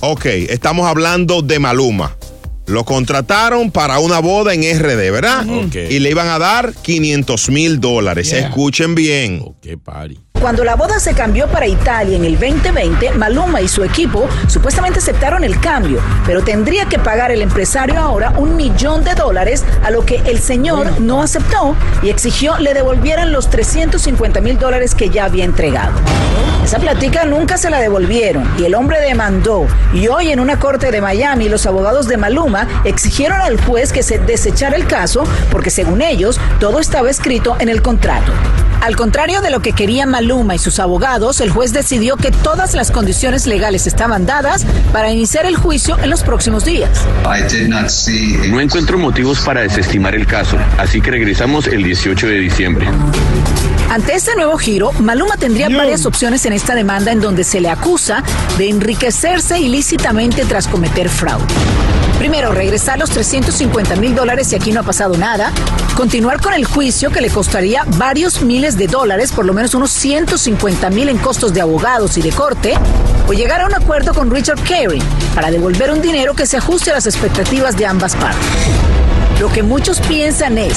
[0.00, 2.14] Ok, estamos hablando de Maluma.
[2.66, 5.48] Lo contrataron para una boda en RD, ¿verdad?
[5.48, 5.76] Ok.
[5.88, 8.28] Y le iban a dar 500 mil dólares.
[8.28, 8.48] Yeah.
[8.48, 9.42] Escuchen bien.
[9.62, 10.18] Qué party.
[10.40, 14.98] Cuando la boda se cambió para Italia en el 2020, Maluma y su equipo supuestamente
[14.98, 19.90] aceptaron el cambio, pero tendría que pagar el empresario ahora un millón de dólares, a
[19.90, 25.10] lo que el señor no aceptó y exigió le devolvieran los 350 mil dólares que
[25.10, 25.92] ya había entregado.
[26.64, 29.66] Esa platica nunca se la devolvieron y el hombre demandó.
[29.92, 34.02] Y hoy en una corte de Miami, los abogados de Maluma exigieron al juez que
[34.02, 38.32] se desechara el caso porque según ellos todo estaba escrito en el contrato.
[38.80, 42.74] Al contrario de lo que querían Maluma y sus abogados, el juez decidió que todas
[42.74, 46.88] las condiciones legales estaban dadas para iniciar el juicio en los próximos días.
[48.48, 52.88] No encuentro motivos para desestimar el caso, así que regresamos el 18 de diciembre.
[53.90, 57.68] Ante este nuevo giro, Maluma tendría varias opciones en esta demanda en donde se le
[57.68, 58.22] acusa
[58.56, 61.44] de enriquecerse ilícitamente tras cometer fraude.
[62.20, 65.52] Primero, regresar los 350 mil dólares y aquí no ha pasado nada.
[65.96, 69.90] Continuar con el juicio que le costaría varios miles de dólares, por lo menos unos
[70.26, 72.74] 150 mil en costos de abogados y de corte.
[73.26, 75.00] O llegar a un acuerdo con Richard Carey
[75.34, 78.46] para devolver un dinero que se ajuste a las expectativas de ambas partes.
[79.40, 80.74] Lo que muchos piensan es,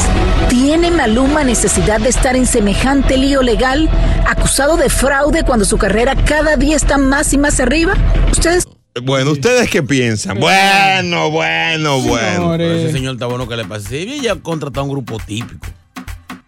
[0.47, 3.89] ¿tiene Maluma necesidad de estar en semejante lío legal,
[4.25, 7.95] acusado de fraude cuando su carrera cada día está más y más arriba?
[8.31, 8.65] ¿Ustedes
[9.01, 10.39] Bueno, ¿ustedes qué piensan?
[10.39, 12.51] Bueno, bueno, bueno.
[12.51, 13.89] Pero ese señor está bueno que le pase.
[13.89, 15.67] Sí, ya contratado un grupo típico.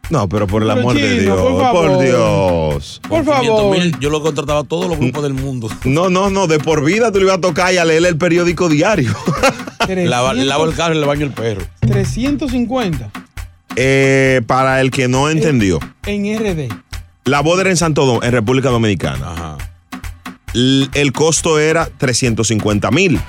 [0.09, 2.03] No, pero por el Pero, amor de Dios, por por, favor.
[2.03, 3.01] Dios.
[3.09, 5.67] Por 500 mil, yo lo contrataba a todos los grupos del mundo.
[5.85, 8.17] No, no, no, de por vida tú le ibas a tocar y a leer el
[8.17, 9.15] periódico diario.
[9.89, 11.61] Lava, lavo el carro y le baño el perro.
[11.81, 13.09] 350
[13.75, 16.71] Eh, para el que no entendió, en RD.
[17.25, 19.57] la boda era en Santo Domingo, en República Dominicana.
[20.53, 23.19] L- El costo era 350 mil.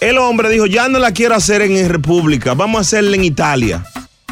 [0.00, 3.84] El hombre dijo, ya no la quiero hacer en República, vamos a hacerla en Italia.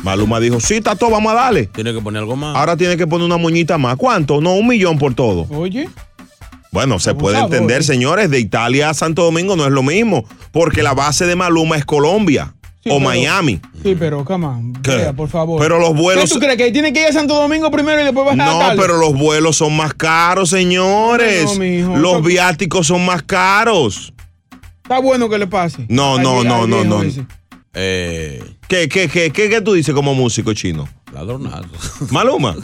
[0.02, 1.66] Maluma dijo, sí, está todo, vamos a darle.
[1.66, 2.54] Tiene que poner algo más.
[2.56, 3.96] Ahora tiene que poner una moñita más.
[3.96, 4.40] ¿Cuánto?
[4.40, 5.46] No, un millón por todo.
[5.50, 5.88] Oye.
[6.70, 10.82] Bueno, se puede entender, señores, de Italia a Santo Domingo no es lo mismo, porque
[10.82, 12.52] la base de Maluma es Colombia.
[12.88, 13.60] o Miami.
[13.82, 14.72] Sí, pero, come on.
[14.74, 15.60] Brea, por favor.
[15.60, 16.56] Pero los vuelos- ¿Qué tú crees?
[16.56, 19.12] ¿Que tiene que ir a Santo Domingo primero y después bajar a No, pero los
[19.18, 21.46] vuelos son más caros, señores.
[21.46, 24.12] No, mijo, los viáticos son más caros.
[24.84, 25.84] Está bueno que le pase.
[25.88, 27.02] No, no, no, no, no.
[27.74, 30.88] Eh, ¿Qué, qué, qué, qué, qué tú dices como músico chino?
[31.12, 31.68] ladronazo.
[32.10, 32.54] ¿Maluma?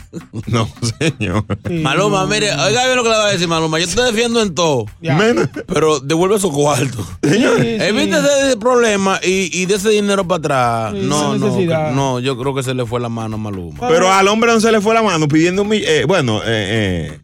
[0.47, 1.45] No, señor.
[1.71, 3.79] Maluma, mire, oiga bien lo que le va a decir Maluma.
[3.79, 4.85] Yo te defiendo en todo.
[5.01, 5.17] Ya.
[5.17, 7.07] Men- Pero devuelve su cuarto.
[7.23, 7.57] Señor.
[7.59, 7.85] Sí, sí.
[7.85, 10.93] Evite ese problema y, y de ese dinero para atrás.
[11.01, 11.91] Sí, no, no, necesidad.
[11.91, 13.89] que- no, yo creo que se le fue la mano a Maluma.
[13.89, 17.11] Pero al hombre no se le fue la mano pidiendo un mill- eh, bueno, eh,
[17.15, 17.21] eh,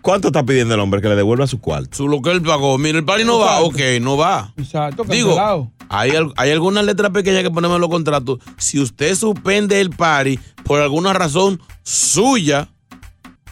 [0.00, 1.96] ¿cuánto está pidiendo el hombre que le devuelva su cuarto?
[1.96, 2.78] Su lo que él pagó.
[2.78, 3.62] Mire, el pari no va.
[3.62, 4.52] Ok, no va.
[4.58, 5.72] Exacto, Digo, cancelado.
[5.88, 8.38] Hay, hay algunas letras pequeñas que ponemos en los contratos.
[8.58, 12.68] Si usted suspende el pari por alguna razón suya,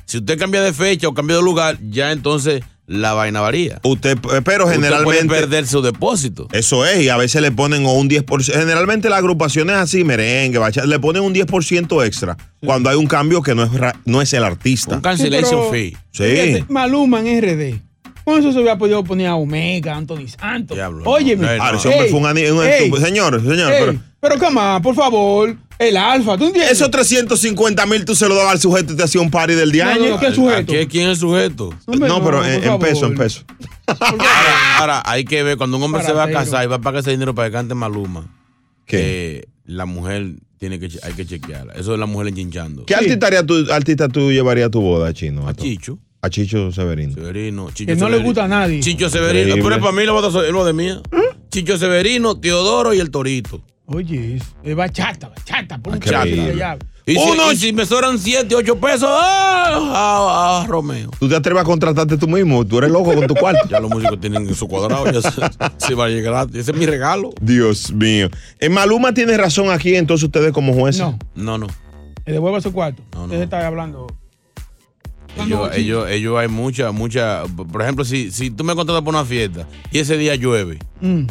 [0.04, 3.80] si usted cambia de fecha o cambia de lugar, ya entonces la vaina varía.
[3.82, 5.24] Usted, eh, pero Usted generalmente.
[5.24, 6.48] puede perder su depósito.
[6.52, 8.52] Eso es, y a veces le ponen o un 10%.
[8.52, 13.40] Generalmente las agrupaciones así, merengue, bachata, le ponen un 10% extra cuando hay un cambio
[13.42, 13.70] que no es,
[14.04, 14.96] no es el artista.
[14.96, 15.96] Un cancellation pero- fee.
[16.10, 16.24] Sí.
[16.24, 17.80] Fíjate, Maluma en RD.
[18.24, 20.76] Con eso se hubiera podido poner a Omega, Anthony Santos.
[20.76, 21.42] Diablo, Óyeme.
[21.46, 24.94] no, no, Ey, fue un, un ey, Señor, señor, ey, pero pero come on, por
[24.94, 25.54] favor.
[25.78, 26.72] El alfa, ¿tú entiendes?
[26.72, 29.72] esos 350 mil tú se lo dabas al sujeto y te hacía un party del
[29.72, 29.94] día.
[29.96, 30.72] No, no, no, ¿qué sujeto?
[30.72, 31.74] ¿A qué- ¿Quién es el sujeto?
[31.86, 33.42] Hombre, No, pero en, peso, en peso.
[33.86, 36.80] Ahora, ahora, hay que ver, cuando un hombre se va a casar y va a
[36.80, 38.26] pagar ese dinero para que cante Maluma,
[38.86, 38.98] ¿Qué?
[39.40, 41.74] eh, la mujer tiene que, hay que chequearla.
[41.74, 42.86] Eso es la mujer enchinchando.
[42.86, 45.46] ¿Qué artista, tú, artista tú llevaría a tu boda, chino?
[45.46, 45.62] A Ato?
[45.62, 45.98] Chicho.
[46.24, 47.12] A Chicho Severino.
[47.14, 47.70] Severino.
[47.70, 48.80] Chicho Que no le gusta a nadie.
[48.80, 49.48] Chicho Severino.
[49.56, 49.62] Increíble.
[49.70, 51.02] Pero para mí lo lo de mía.
[51.50, 53.60] Chicho Severino, Teodoro y el Torito.
[53.86, 55.76] Oye, es, bachata, bachata.
[55.78, 56.36] Por un Increíble.
[56.36, 56.78] chato de allá.
[57.06, 60.60] Y si, Uno- y si me sobran 7, 8 pesos, ¡ah!
[60.60, 61.10] a, a Romeo.
[61.20, 62.64] ¿Tú te atreves a contratarte tú mismo?
[62.66, 63.60] Tú eres loco con tu cuarto.
[63.68, 65.04] Ya los músicos tienen su cuadrado.
[65.12, 65.30] Ya se,
[65.76, 66.48] se va a llegar.
[66.54, 67.30] Ese es mi regalo.
[67.42, 68.30] Dios mío.
[68.58, 71.02] En Maluma tiene razón aquí, entonces ustedes como jueces.
[71.02, 71.66] No, No, no.
[72.24, 73.02] le devuelva su cuarto.
[73.12, 73.24] No, no.
[73.26, 74.06] Usted está hablando.
[75.42, 77.42] Ellos, ellos, ellos hay mucha, mucha.
[77.70, 81.26] Por ejemplo, si, si tú me contratas por una fiesta y ese día llueve, Mm.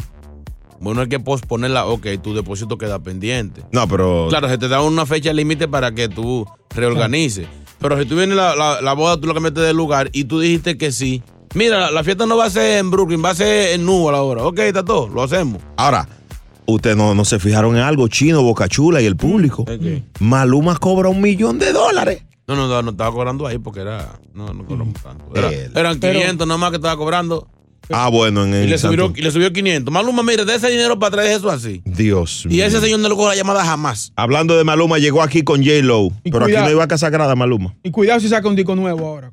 [0.80, 1.86] bueno, hay que posponerla.
[1.86, 3.62] Ok, tu depósito queda pendiente.
[3.72, 4.26] No, pero.
[4.28, 7.46] Claro, se te da una fecha límite para que tú reorganices.
[7.80, 10.40] Pero si tú vienes la, la, la boda, tú lo cambiaste de lugar y tú
[10.40, 11.22] dijiste que sí.
[11.54, 14.14] Mira, la, la fiesta no va a ser en Brooklyn, va a ser en Newell
[14.14, 14.44] ahora.
[14.44, 15.62] Ok, está todo, lo hacemos.
[15.76, 16.08] Ahora,
[16.66, 19.64] ustedes no, no se fijaron en algo chino, Boca Chula y el público.
[20.20, 22.22] Maluma cobra un millón de dólares.
[22.46, 24.18] No, no, no, no estaba cobrando ahí porque era.
[24.34, 25.24] No, no cobramos tanto.
[25.34, 25.72] Era- Él.
[25.74, 27.48] eran Pero- 500 nomás que estaba cobrando.
[27.90, 28.70] Ah, bueno, en Y el.
[28.70, 29.92] le, subió, Santo- y le subió 500.
[29.92, 31.82] Maluma, mire, de ese dinero para atrás, eso así.
[31.84, 32.64] Dios Y mío.
[32.64, 34.10] ese señor no le coge la llamada jamás.
[34.16, 36.06] Hablando de Maluma, llegó aquí con J-Lo.
[36.24, 36.64] Y Pero cuidado.
[36.64, 37.74] aquí no iba a casa sagrada, Maluma.
[37.82, 39.32] Y cuidado si saca un disco nuevo ahora.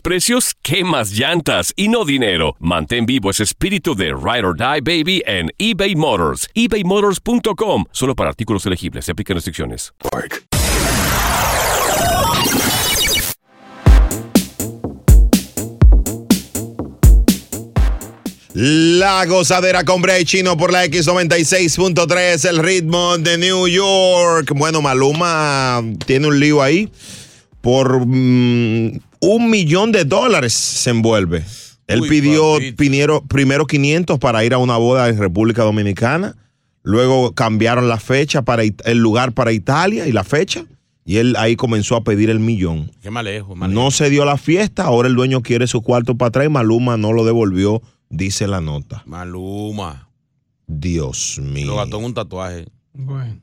[0.00, 2.56] precios, ¿qué más llantas y no dinero?
[2.58, 6.48] Mantén vivo ese espíritu de Ride or Die Baby en eBay Motors.
[6.54, 7.84] ebaymotors.com.
[7.90, 9.06] Solo para artículos elegibles.
[9.06, 9.92] Se aplican restricciones.
[18.56, 24.52] La gozadera con Brea y Chino por la X96.3, el ritmo de New York.
[24.54, 26.88] Bueno, Maluma tiene un lío ahí.
[27.60, 31.44] Por mm, un millón de dólares se envuelve.
[31.86, 36.36] Él Uy, pidió primero, primero 500 para ir a una boda en República Dominicana.
[36.82, 40.64] Luego cambiaron la fecha para el lugar para Italia y la fecha.
[41.06, 42.90] Y él ahí comenzó a pedir el millón.
[43.02, 46.28] Qué lejos, más No se dio la fiesta, ahora el dueño quiere su cuarto para
[46.28, 49.02] atrás y Maluma no lo devolvió, dice la nota.
[49.06, 50.08] Maluma.
[50.66, 51.76] Dios Lo mío.
[51.76, 52.66] gastó en un tatuaje.
[52.94, 53.38] Bueno.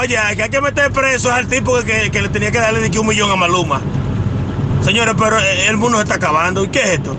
[0.00, 2.90] Oye, que hay que meter preso al tipo que, que le tenía que darle de
[2.90, 3.82] que un millón a Maluma.
[4.84, 6.64] Señores, pero el mundo se está acabando.
[6.64, 7.16] ¿Y qué es esto?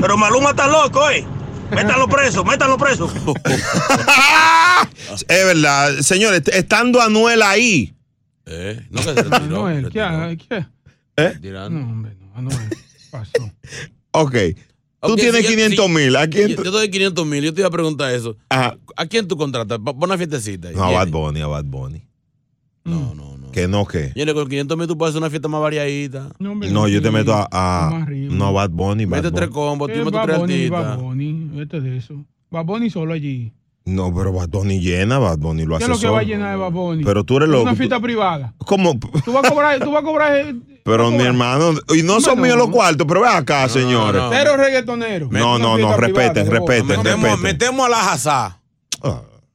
[0.00, 1.24] Pero Maluma está loco, ¿eh?
[1.70, 3.10] Métanlo preso, métanlo preso.
[5.28, 7.94] Es verdad, señores, estando Anuel ahí.
[8.46, 10.04] Eh, no que se retiró, Anuel, ¿qué?
[10.04, 10.48] retiró.
[10.48, 10.66] ¿Qué?
[11.22, 11.38] ¿eh?
[11.40, 11.78] Tirando.
[11.80, 12.32] No, hombre, no.
[12.36, 12.58] Anuel.
[13.10, 13.50] Pasó.
[14.16, 14.36] Ok.
[15.02, 16.16] Tú tienes si yo- 500 si- mil.
[16.16, 17.42] ¿A quién Yo, yo doy 500 mil.
[17.44, 18.36] Yo te iba a preguntar eso.
[18.48, 18.76] Ajá.
[18.96, 19.78] ¿A quién tú contratas?
[19.84, 20.70] Pon una fiestecita.
[20.70, 20.90] No, a.
[20.92, 22.02] Bad Bunny, a Bad Bunny.
[22.84, 23.50] No, no, no.
[23.50, 24.12] Que no, que.
[24.14, 26.28] Viene con 500 mil, tú puedes hacer una fiesta más variadita.
[26.38, 27.48] No, hombre, No, yo te meto a.
[27.50, 29.04] a- no, a Bad Bunny.
[29.06, 30.86] Bad Mete tres combos, tú Eh, metes Bad tres Bunny, artistas.
[30.86, 32.24] Bad Bunny, vete de eso.
[32.50, 33.52] Bad Bunny solo allí.
[33.86, 36.22] No, pero Bad Bunny llena, Bad Bunny lo ¿Qué hace es lo que va a
[36.24, 37.04] llenar de Bad Bunny?
[37.04, 37.62] Pero tú eres Es loco.
[37.64, 38.54] Una tú- fiesta privada.
[38.58, 38.98] ¿Cómo?
[39.24, 42.40] Tú vas a cobrar, tú vas a cobrar eh, Pero mi hermano, y no son
[42.40, 44.22] míos los cuartos, pero ve acá, señores.
[44.30, 45.28] cero reggaetonero.
[45.30, 47.42] No, no, no, respeten, respeten, Metemos, respeten.
[47.42, 48.60] metemos a la Hazá,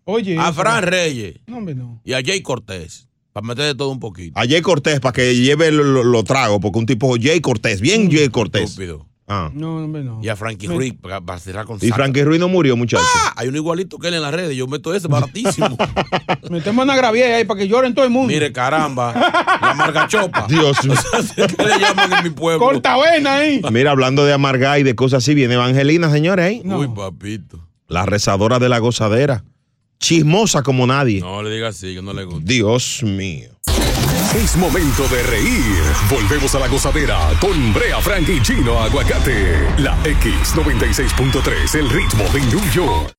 [0.06, 0.38] Oye.
[0.40, 2.02] a Fran Reyes No, hombre, no.
[2.04, 3.08] y a Jay Cortés.
[3.40, 4.38] Para meter de todo un poquito.
[4.40, 7.80] A Jay Cortés para que lleve lo, lo- lo trago, porque un tipo Jay Cortés,
[7.82, 8.64] bien Jay Cortés.
[8.72, 9.06] Estúpido.
[9.32, 9.52] Ah.
[9.54, 10.20] No, hombre, no.
[10.24, 11.96] Y a Frankie Me- Ruiz para, para cerrar con Y saca.
[11.98, 13.04] Frankie Ruiz no murió, muchacho.
[13.16, 14.58] Ah, hay uno igualito que él en las redes.
[14.58, 15.78] Yo meto ese baratísimo.
[16.50, 18.28] Metemos una gravía ahí para que lloren todo el mundo.
[18.34, 19.14] Mire, caramba.
[19.62, 20.46] La margachopa.
[20.50, 20.96] Dios mío.
[21.36, 22.60] ¿Qué le llaman en mi pueblo?
[22.66, 23.62] Cortavena ahí.
[23.72, 26.62] Mira, hablando de amargar y de cosas así, viene Evangelina, señores, ahí.
[26.66, 27.60] Uy, papito.
[27.88, 29.44] La rezadora de la gozadera.
[30.00, 31.20] Chismosa como nadie.
[31.20, 32.42] No le diga así, que no le gusta.
[32.44, 33.50] Dios mío.
[34.36, 35.84] Es momento de reír.
[36.10, 39.58] Volvemos a la gozadera con Brea Frank y Chino Aguacate.
[39.80, 43.14] La X96.3, el ritmo de New York.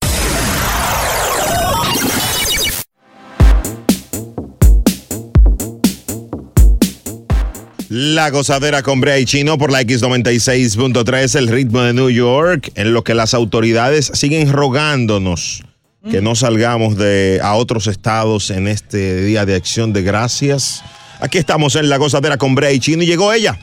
[7.88, 12.94] La gozadera con Brea y Chino por la X96.3, el ritmo de New York, en
[12.94, 15.64] lo que las autoridades siguen rogándonos
[16.08, 20.82] que no salgamos de, a otros estados en este Día de Acción de Gracias.
[21.20, 23.58] Aquí estamos en la gozadera con Brea y Chino y llegó ella,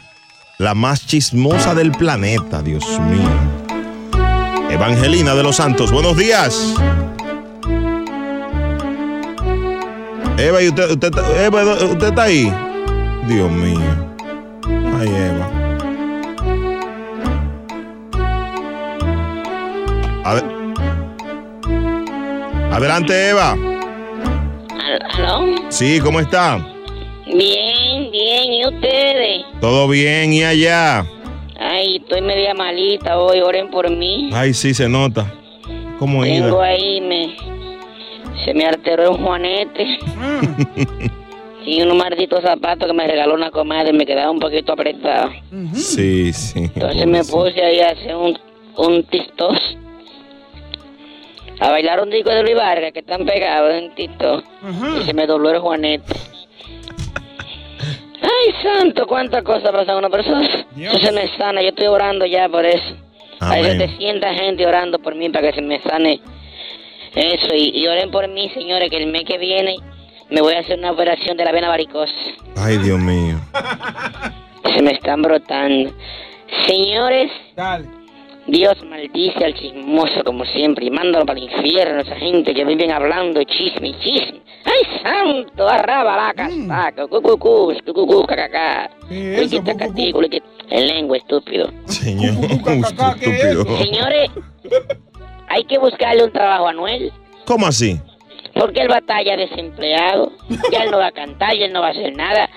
[0.59, 3.29] la más chismosa del planeta, Dios mío.
[4.69, 6.73] Evangelina de los Santos, buenos días.
[10.37, 11.11] Eva, ¿y usted, usted,
[11.43, 12.53] Eva, usted está ahí?
[13.27, 13.79] Dios mío.
[14.99, 15.51] Ay, Eva.
[20.23, 20.56] Ade-
[22.71, 23.55] Adelante, Eva.
[25.13, 25.45] ¿Aló?
[25.69, 26.57] Sí, ¿cómo está?
[27.25, 29.45] Bien, bien, ¿y ustedes?
[29.59, 31.05] ¿Todo bien y allá?
[31.59, 34.29] Ay, estoy media malita hoy, oren por mí.
[34.33, 35.33] Ay, sí, se nota.
[35.99, 36.65] ¿Cómo Tengo iba?
[36.65, 37.35] ahí, me...
[38.45, 39.97] Se me alteró un juanete.
[41.65, 45.31] y unos malditos zapatos que me regaló una comadre me quedaba un poquito apretado.
[45.73, 46.69] Sí, sí.
[46.75, 48.37] Entonces me puse ahí a hacer un,
[48.77, 49.77] un tistos.
[51.59, 54.43] A bailar un disco de Luis Vargas que están pegados en TikTok.
[54.99, 56.13] Y se me dobló el juanete.
[58.21, 60.47] Ay, santo, cuántas cosas pasan a una persona.
[60.77, 62.95] Eso se me sana, yo estoy orando ya por eso.
[63.39, 63.79] Hay Amén.
[63.79, 66.19] 700 gente orando por mí para que se me sane
[67.15, 67.53] eso.
[67.55, 69.75] Y, y oren por mí, señores, que el mes que viene
[70.29, 72.13] me voy a hacer una operación de la vena varicosa.
[72.57, 73.35] Ay, Dios mío.
[74.73, 75.91] Se me están brotando.
[76.67, 77.31] Señores,
[78.47, 82.91] Dios maldice al chismoso como siempre y mándalo para el infierno esa gente que viven
[82.91, 84.41] hablando chisme y chisme.
[84.63, 85.67] ¡Ay, santo!
[85.67, 88.89] Arraba la casaca, cucucú, cucucú, cacacá.
[90.69, 91.69] En lengua, estúpido.
[91.85, 92.35] Señor.
[92.41, 93.77] Estúpido.
[93.77, 94.31] Señores,
[95.49, 97.11] hay que buscarle un trabajo a Noel.
[97.45, 97.99] ¿Cómo así?
[98.53, 100.31] Porque él batalla desempleado.
[100.71, 102.49] Ya él no va a cantar, ya él no va a hacer nada.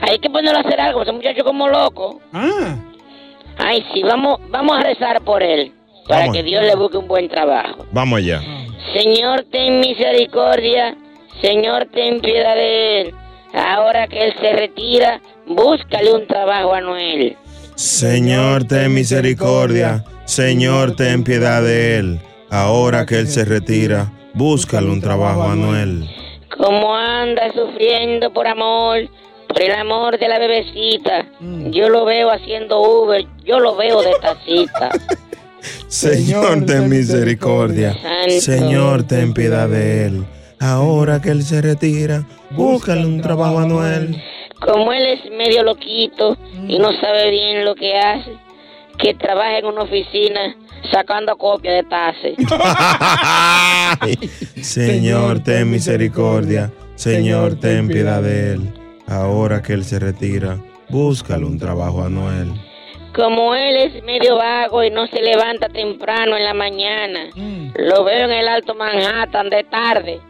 [0.00, 2.20] Hay que ponerlo a hacer algo, ese muchacho como loco.
[3.58, 5.72] Ay, sí, vamos, vamos a rezar por él.
[6.06, 6.36] Para Vamos.
[6.36, 7.84] que Dios le busque un buen trabajo.
[7.92, 8.40] Vamos allá.
[8.94, 10.96] Señor, ten misericordia.
[11.42, 13.14] Señor, ten piedad de él.
[13.52, 17.36] Ahora que él se retira, búscale un trabajo a Noel.
[17.74, 20.04] Señor, ten misericordia.
[20.24, 22.20] Señor, ten piedad de él.
[22.50, 26.08] Ahora que él se retira, búscale un trabajo a Noel.
[26.56, 29.00] Como anda sufriendo por amor,
[29.48, 31.26] por el amor de la bebecita.
[31.70, 34.90] Yo lo veo haciendo Uber, yo lo veo de tacita.
[35.88, 37.94] Señor, ten misericordia.
[37.94, 38.40] Santo.
[38.40, 40.26] Señor, ten piedad de él.
[40.60, 44.22] Ahora que él se retira, búscale un trabajo a Noel.
[44.60, 48.32] Como él es medio loquito y no sabe bien lo que hace,
[48.98, 50.56] que trabaja en una oficina
[50.90, 52.34] sacando copia de tase.
[54.62, 56.72] Señor, ten misericordia.
[56.96, 58.77] Señor, ten piedad de él.
[59.08, 62.52] Ahora que él se retira, búscale un trabajo a Noel.
[63.14, 67.20] Como él es medio vago y no se levanta temprano en la mañana,
[67.74, 70.20] lo veo en el Alto Manhattan de tarde,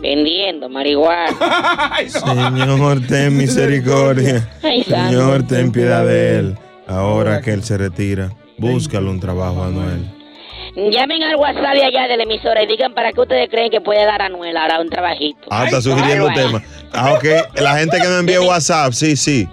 [0.00, 1.36] vendiendo marihuana.
[2.08, 4.48] Señor, ten misericordia.
[4.62, 4.82] Ay.
[4.82, 6.58] Señor, ten piedad de él.
[6.88, 10.12] Ahora que él se retira, búscale un trabajo a Noel.
[10.76, 13.80] Llamen al WhatsApp de allá de la emisora y digan para qué ustedes creen que
[13.80, 15.46] puede dar a Noel ahora un trabajito.
[15.50, 16.48] Ah, está sugiriendo Ay, bueno.
[16.60, 16.75] temas.
[16.92, 17.24] Ah, ok.
[17.60, 19.48] La gente que no envía WhatsApp, sí, sí.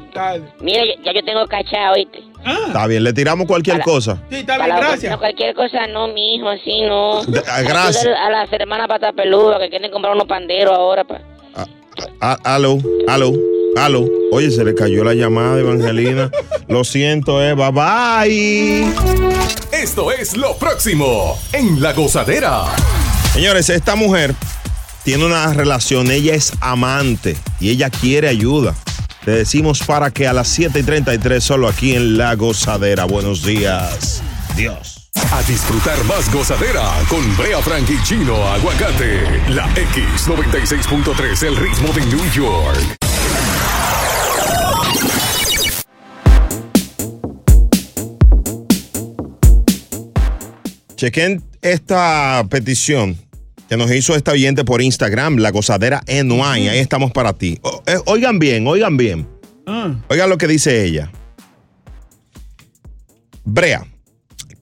[0.61, 2.19] Mira, ya, yo tengo cachado, ¿oíste?
[2.67, 4.21] Está bien, le tiramos cualquier cosa.
[4.45, 7.23] Para la- No, cualquier cosa no, mi hijo, así no.
[7.25, 8.05] De- ah, gracias.
[8.05, 11.03] A las hermanas pata peluda que quieren comprar unos panderos ahora.
[11.05, 11.19] Pa.
[12.19, 12.77] Ah, aló,
[13.07, 13.31] aló,
[13.77, 14.05] aló.
[14.31, 16.31] Oye, se le cayó la llamada, Evangelina.
[16.67, 17.69] Lo siento, Eva.
[17.71, 18.87] Bye.
[19.71, 22.63] Esto es lo próximo en La Gozadera.
[23.33, 24.33] Señores, esta mujer
[25.03, 28.73] tiene una relación, ella es amante y ella quiere ayuda.
[29.25, 33.05] Te decimos para que a las 7 y 33 solo aquí en La Gozadera.
[33.05, 34.21] Buenos días.
[34.55, 35.09] Dios.
[35.31, 39.21] A disfrutar más gozadera con Brea Frank y Chino Aguacate.
[39.49, 42.97] La X96.3, el ritmo de New York.
[50.95, 53.17] Chequen esta petición
[53.73, 56.41] que nos hizo esta oyente por Instagram, La Gozadera NY.
[56.69, 57.57] Ahí estamos para ti.
[57.63, 59.27] O- eh, oigan bien, oigan bien.
[60.09, 61.11] Oigan lo que dice ella.
[63.45, 63.85] Brea,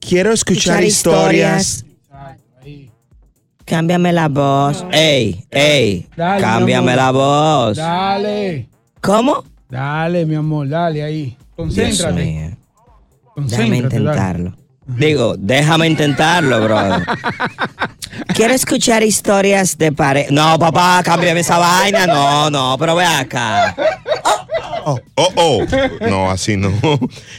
[0.00, 1.84] quiero escuchar, Escuchar historias.
[3.64, 4.84] Cámbiame la voz.
[4.92, 7.76] Ey, ey, Dale, cámbiame la voz.
[7.76, 8.68] Dale.
[9.00, 9.44] ¿Cómo?
[9.70, 11.24] Dale, mi amor, dale ahí.
[11.24, 12.24] Dios Concéntrate.
[12.24, 12.56] mío.
[13.36, 14.52] Déjame Concéntrate, dale.
[14.86, 17.04] Digo, déjame intentarlo, brother.
[18.34, 20.28] Quiero escuchar historias de pareja.
[20.32, 22.06] No, papá, cámbiame esa vaina.
[22.06, 23.74] No, no, pero ve acá.
[24.84, 24.98] Oh,
[25.36, 25.64] oh.
[26.08, 26.72] No, así no.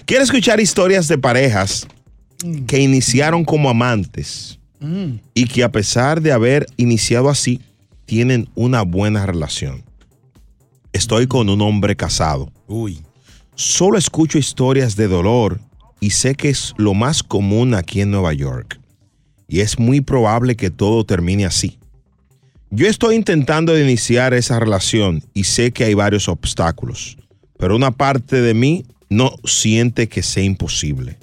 [0.06, 1.86] Quiero escuchar historias de parejas
[2.68, 5.20] que iniciaron como amantes Mm.
[5.34, 7.62] y que a pesar de haber iniciado así,
[8.06, 9.82] tienen una buena relación.
[10.92, 12.52] Estoy con un hombre casado.
[12.68, 13.02] Uy.
[13.56, 15.62] Solo escucho historias de dolor
[16.04, 18.78] y sé que es lo más común aquí en Nueva York.
[19.48, 21.78] Y es muy probable que todo termine así.
[22.72, 27.16] Yo estoy intentando iniciar esa relación y sé que hay varios obstáculos,
[27.58, 31.16] pero una parte de mí no siente que sea imposible.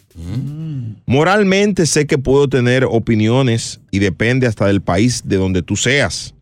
[1.05, 6.33] Moralmente sé que puedo tener opiniones y depende hasta del país de donde tú seas.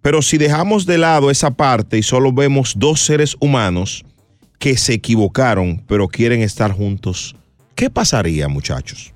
[0.00, 4.04] Pero si dejamos de lado esa parte y solo vemos dos seres humanos
[4.60, 7.34] que se equivocaron pero quieren estar juntos,
[7.74, 9.12] ¿qué pasaría muchachos?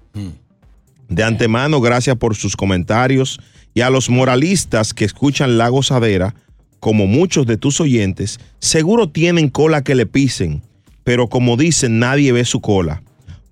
[1.08, 3.38] De antemano, gracias por sus comentarios
[3.74, 6.34] y a los moralistas que escuchan La Gozadera,
[6.80, 10.62] como muchos de tus oyentes, seguro tienen cola que le pisen,
[11.02, 13.02] pero como dicen, nadie ve su cola.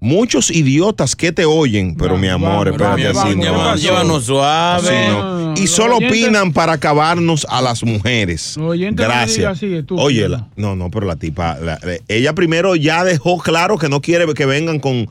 [0.05, 3.77] Muchos idiotas que te oyen, pero mi amor, espérate vamos, así, vamos, no.
[3.77, 4.89] llévanos suave.
[4.99, 5.55] Así no.
[5.57, 8.57] Y solo oyentes- opinan para acabarnos a las mujeres.
[8.95, 9.53] Gracias.
[9.59, 10.05] así, estúpido.
[10.05, 13.89] Oye, la- no, no, pero la tipa, la- eh, ella primero ya dejó claro que
[13.89, 15.09] no quiere que vengan con,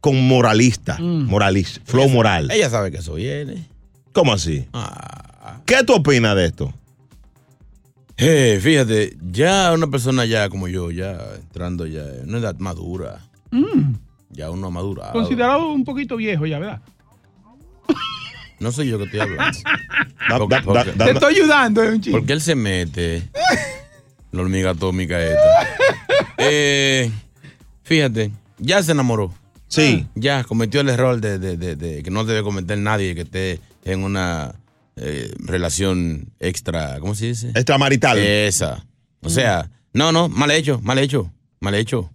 [0.00, 2.50] con moralista, moralista, flow moral.
[2.50, 3.68] Ella sabe que eso viene.
[4.12, 4.66] ¿Cómo así?
[4.72, 5.60] Ah.
[5.64, 6.74] ¿Qué tú opinas de esto?
[8.16, 13.20] Eh, fíjate, ya una persona ya como yo, ya entrando ya en una edad madura,
[13.52, 13.94] Mm.
[14.32, 15.12] Ya uno ha madurado.
[15.12, 16.80] Considerado un poquito viejo ya, ¿verdad?
[18.60, 19.58] No soy yo que estoy hablando.
[20.28, 22.16] Da- Porque- da- porque- da- Te estoy ayudando, es un chico.
[22.18, 23.28] Porque él se mete.
[24.30, 25.68] La hormiga atómica esta.
[26.38, 27.10] Eh,
[27.82, 29.32] fíjate, ya se enamoró.
[29.68, 30.06] Sí.
[30.14, 33.60] Ya cometió el error de, de- de- de que no debe cometer nadie que esté
[33.84, 34.54] en una
[34.96, 37.48] eh, relación extra, ¿cómo se dice?
[37.50, 38.18] Extramarital.
[38.18, 38.84] Esa.
[39.22, 42.10] O sea, no, no, mal hecho, mal hecho, mal hecho.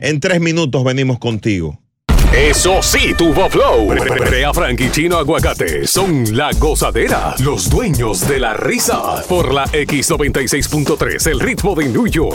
[0.00, 1.80] En tres minutos venimos contigo.
[2.36, 3.94] Eso sí, tuvo flow.
[4.26, 9.22] Brea Frank y Chino Aguacate son la gozadera, los dueños de la risa.
[9.28, 12.34] Por la X96.3, el ritmo de New York.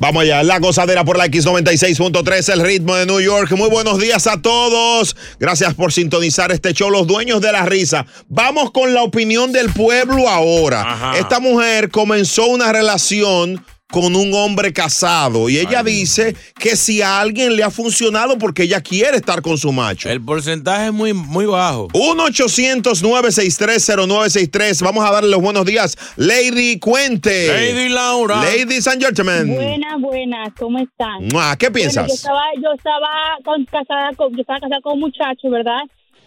[0.00, 3.50] Vamos allá, la gozadera por la X96.3, el ritmo de New York.
[3.56, 5.16] Muy buenos días a todos.
[5.40, 8.06] Gracias por sintonizar este show, los dueños de la risa.
[8.28, 11.14] Vamos con la opinión del pueblo ahora.
[11.18, 17.20] Esta mujer comenzó una relación con un hombre casado y ella dice que si a
[17.20, 20.10] alguien le ha funcionado porque ella quiere estar con su macho.
[20.10, 21.88] El porcentaje es muy, muy bajo.
[21.88, 24.82] 1-800-963-0963.
[24.84, 25.96] Vamos a darle los buenos días.
[26.16, 27.46] Lady Cuente.
[27.48, 28.36] Lady Laura.
[28.36, 29.54] Ladies and gentlemen.
[29.54, 31.26] Buenas, buenas, ¿cómo están?
[31.32, 32.06] Mua, ¿Qué piensas?
[32.06, 33.08] Bueno, yo estaba, yo estaba
[33.44, 35.80] con- casada con, yo estaba casada con un muchacho, ¿verdad?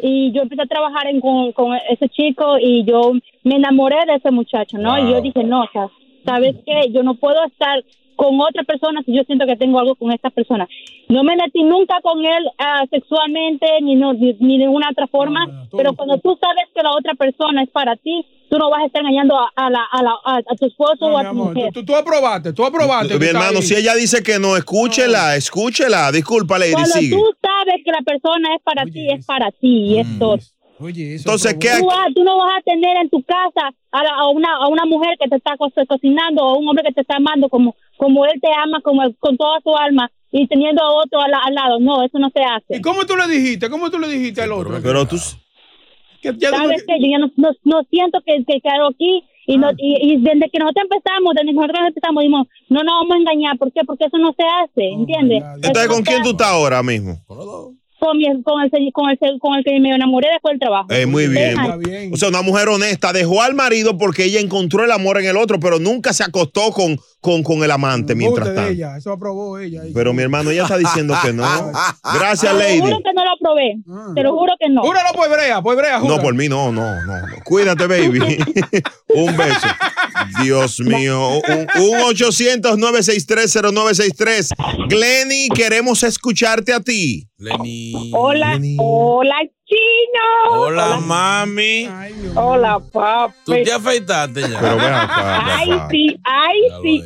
[0.03, 3.12] y yo empecé a trabajar en- con, con ese chico y yo
[3.43, 4.97] me enamoré de ese muchacho, ¿no?
[4.97, 5.86] Y yo dije, no, o sea,
[6.26, 6.91] ¿sabes qué?
[6.91, 7.84] Yo no puedo estar
[8.15, 10.67] con otra persona si yo siento que tengo algo con esta persona.
[11.09, 15.07] No me metí nunca con él ah, sexualmente ni, no, ni, ni de ninguna otra
[15.07, 18.84] forma, pero cuando tú sabes que la otra persona es para ti, tú no vas
[18.84, 21.36] a estar engañando a, a la, a, la, a, a tu esposo o a tu
[21.36, 21.72] mujer.
[21.74, 23.17] Tú, tú aprobaste, tú aprobaste.
[23.17, 23.63] Mi hermano, ahí.
[23.63, 26.11] si ella dice que no, escúchela, escúchela.
[26.11, 27.15] Disculpa, Lady, Cuando sigue.
[27.15, 30.38] tú sabes que la persona es para ti, es para ti y es todo.
[30.89, 31.69] Entonces, ¿qué?
[31.79, 34.67] Tú, vas- tú no vas a tener en tu casa a, la- a una, a
[34.67, 37.75] una mujer que te está co- cocinando o un hombre que te está amando como,
[37.97, 41.53] como él te ama como con toda su alma y teniendo a otro al, al
[41.53, 41.79] lado.
[41.79, 42.77] No, eso no se hace.
[42.77, 43.69] ¿Y cómo tú le dijiste?
[43.69, 44.79] ¿Cómo tú le dijiste al otro?
[44.82, 45.17] Pero tú...
[46.51, 46.93] ¿Sabes qué?
[46.99, 50.17] Yo ya no, no, no siento que, que, que algo aquí y, no, y, y
[50.21, 53.57] desde que nosotros empezamos, desde que nosotros empezamos, dijimos, no nos vamos a engañar.
[53.57, 53.82] ¿Por qué?
[53.86, 55.43] Porque eso no se hace, ¿entiendes?
[55.55, 57.17] Entonces, ¿con quién tú estás ahora mismo?
[57.25, 57.80] Con,
[58.15, 60.87] mi, con, el, con, el, con el que me enamoré después del trabajo.
[60.91, 61.51] Eh, muy bien.
[61.55, 61.77] Deja-
[62.13, 65.37] O sea, una mujer honesta dejó al marido porque ella encontró el amor en el
[65.37, 68.71] otro, pero nunca se acostó con, con, con el amante mientras de tanto.
[68.71, 69.81] ella, eso aprobó ella.
[69.93, 71.43] Pero mi hermano, ella está diciendo que no.
[72.19, 72.77] Gracias, Te Lady.
[72.79, 73.75] lo juro que no lo probé.
[74.15, 74.81] Te lo juro que no.
[74.81, 77.21] Júralo por Brea, por Brea, No, por mí no, no, no.
[77.21, 77.27] no.
[77.45, 78.19] Cuídate, baby.
[79.13, 79.67] un beso.
[80.43, 81.29] Dios mío.
[81.29, 84.49] Un, un 800-963-0963.
[84.89, 87.27] Glenny, queremos escucharte a ti.
[88.13, 89.35] Hola, hola,
[89.65, 90.51] chino.
[90.51, 91.87] Hola, mami.
[92.35, 93.33] Hola, papi.
[93.45, 94.59] ¿Tú te afeitaste ya?
[94.59, 97.03] Pero acá, Ay, sí, ay, sí.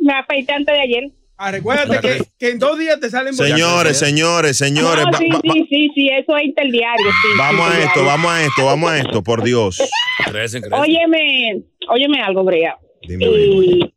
[0.00, 1.04] Me afeité antes de ayer.
[1.38, 5.04] Ah, recuérdate que, que en dos días te salen Señores, señores, señores.
[5.06, 7.06] No, va- sí, sí, sí, sí, eso es interdiario.
[7.06, 9.80] Sí, vamos a esto, vamos a esto, vamos a esto, por Dios.
[10.26, 12.76] Crecen, Óyeme, óyeme algo, Brea.
[13.06, 13.94] Dime, Y-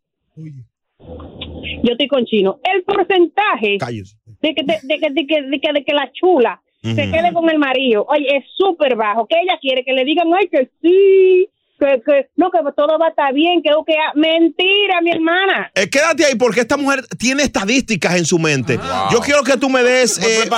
[1.83, 2.59] yo estoy con chino.
[2.63, 4.15] El porcentaje Cállese.
[4.41, 7.31] De que, de, de que, de que, de que, de que la chula se quede
[7.31, 9.27] con el marido, oye, es súper bajo.
[9.27, 11.47] Que ella quiere que le digan, ay, que sí,
[11.79, 15.71] que, que no, que todo va a estar bien, que, que mentira, mi hermana.
[15.75, 18.79] Eh, quédate ahí porque esta mujer tiene estadísticas en su mente.
[19.11, 20.49] Yo quiero que tú me des eh,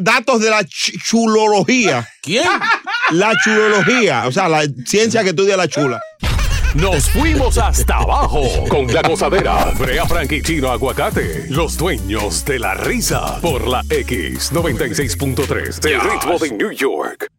[0.00, 2.08] datos de la ch- chulología.
[2.22, 2.42] ¿Quién?
[3.12, 6.00] La chulología, o sea, la ciencia que estudia la chula.
[6.74, 9.72] Nos fuimos hasta abajo con la gozadera.
[9.78, 13.38] Brea Frank y Chino Aguacate, los dueños de la risa.
[13.42, 17.30] Por la X96.3 del ritmo de New York.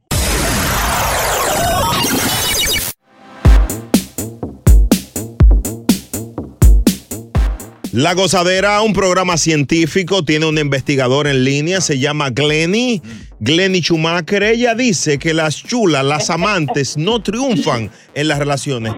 [7.91, 13.01] La Gozadera, un programa científico, tiene un investigador en línea, se llama Glenny,
[13.39, 14.43] Glenny Schumacher.
[14.43, 18.93] Ella dice que las chulas, las amantes, no triunfan en las relaciones.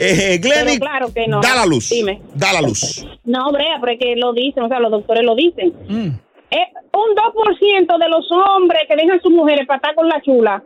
[0.00, 1.40] Eh, Glenny, claro que no.
[1.40, 1.90] da la luz.
[1.90, 2.22] Dime.
[2.34, 3.04] Da la luz.
[3.24, 5.74] No, Brea, pero es que lo dicen, o sea, los doctores lo dicen.
[5.88, 6.10] Mm.
[6.50, 10.22] Eh, un 2% de los hombres que dejan a sus mujeres para estar con la
[10.22, 10.62] chula.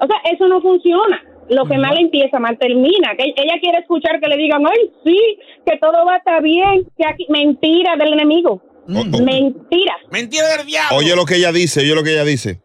[0.00, 1.20] O sea, eso no funciona.
[1.48, 3.16] Lo que mal empieza, mal termina.
[3.16, 5.18] Que ella quiere escuchar que le digan, ay, sí,
[5.64, 6.86] que todo va a estar bien.
[6.96, 7.26] Que aquí...
[7.28, 8.62] Mentira del enemigo.
[8.86, 9.96] Mentira.
[10.10, 10.98] Mentira del diablo.
[10.98, 12.60] Oye lo que ella dice, oye lo que ella dice.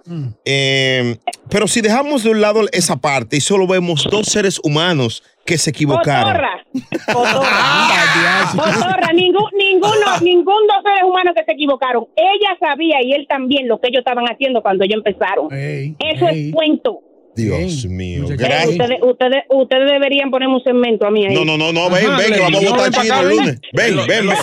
[0.45, 1.17] Eh,
[1.49, 5.57] pero si dejamos de un lado esa parte y solo vemos dos seres humanos que
[5.57, 6.33] se equivocaron.
[6.33, 6.65] Cotorra.
[7.13, 8.51] Cotorra.
[8.55, 9.13] Cotorra.
[9.13, 12.07] Ningún, ninguno, ningún dos seres humanos que se equivocaron.
[12.15, 15.47] Ella sabía y él también lo que ellos estaban haciendo cuando ellos empezaron.
[15.51, 17.01] Eso es cuento.
[17.35, 18.67] Dios mío, gracias.
[18.71, 21.33] ustedes, ustedes, ustedes deberían ponerme un segmento a mí ahí.
[21.33, 23.61] No, no, no, no, ven, ven, que vamos a votar chino el lunes.
[23.71, 24.35] Ven, ven, ven.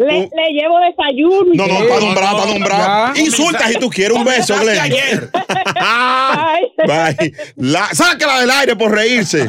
[0.00, 1.52] Le, le llevo desayuno.
[1.52, 3.18] y No, no, para nombrar, para nombrar.
[3.18, 4.90] Insulta si tú quieres un beso, Glenn.
[5.76, 6.62] Ay.
[6.86, 7.34] Bye.
[7.56, 9.46] La, sácala del aire por reírse.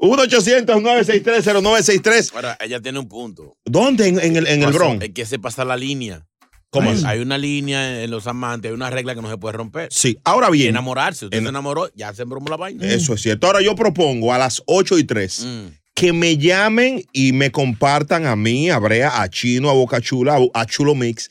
[0.00, 2.32] 1-800-963-0963.
[2.34, 3.56] Ahora, ella tiene un punto.
[3.64, 4.08] ¿Dónde?
[4.08, 5.04] En, en el, en el Bronx.
[5.04, 6.26] Es que se pasa la línea.
[6.70, 7.04] ¿Cómo hay, es?
[7.04, 9.86] hay una línea en los amantes, hay una regla que no se puede romper.
[9.92, 10.70] Sí, ahora bien.
[10.70, 11.26] Enamorarse.
[11.26, 12.84] Usted se enamoró, ya se embromó la vaina.
[12.84, 13.46] Eso es cierto.
[13.46, 15.66] Ahora yo propongo a las 8 y 3 Mm.
[15.96, 20.38] Que me llamen y me compartan a mí, a Brea, a Chino, a Boca Chula,
[20.52, 21.30] a Chulo Mix,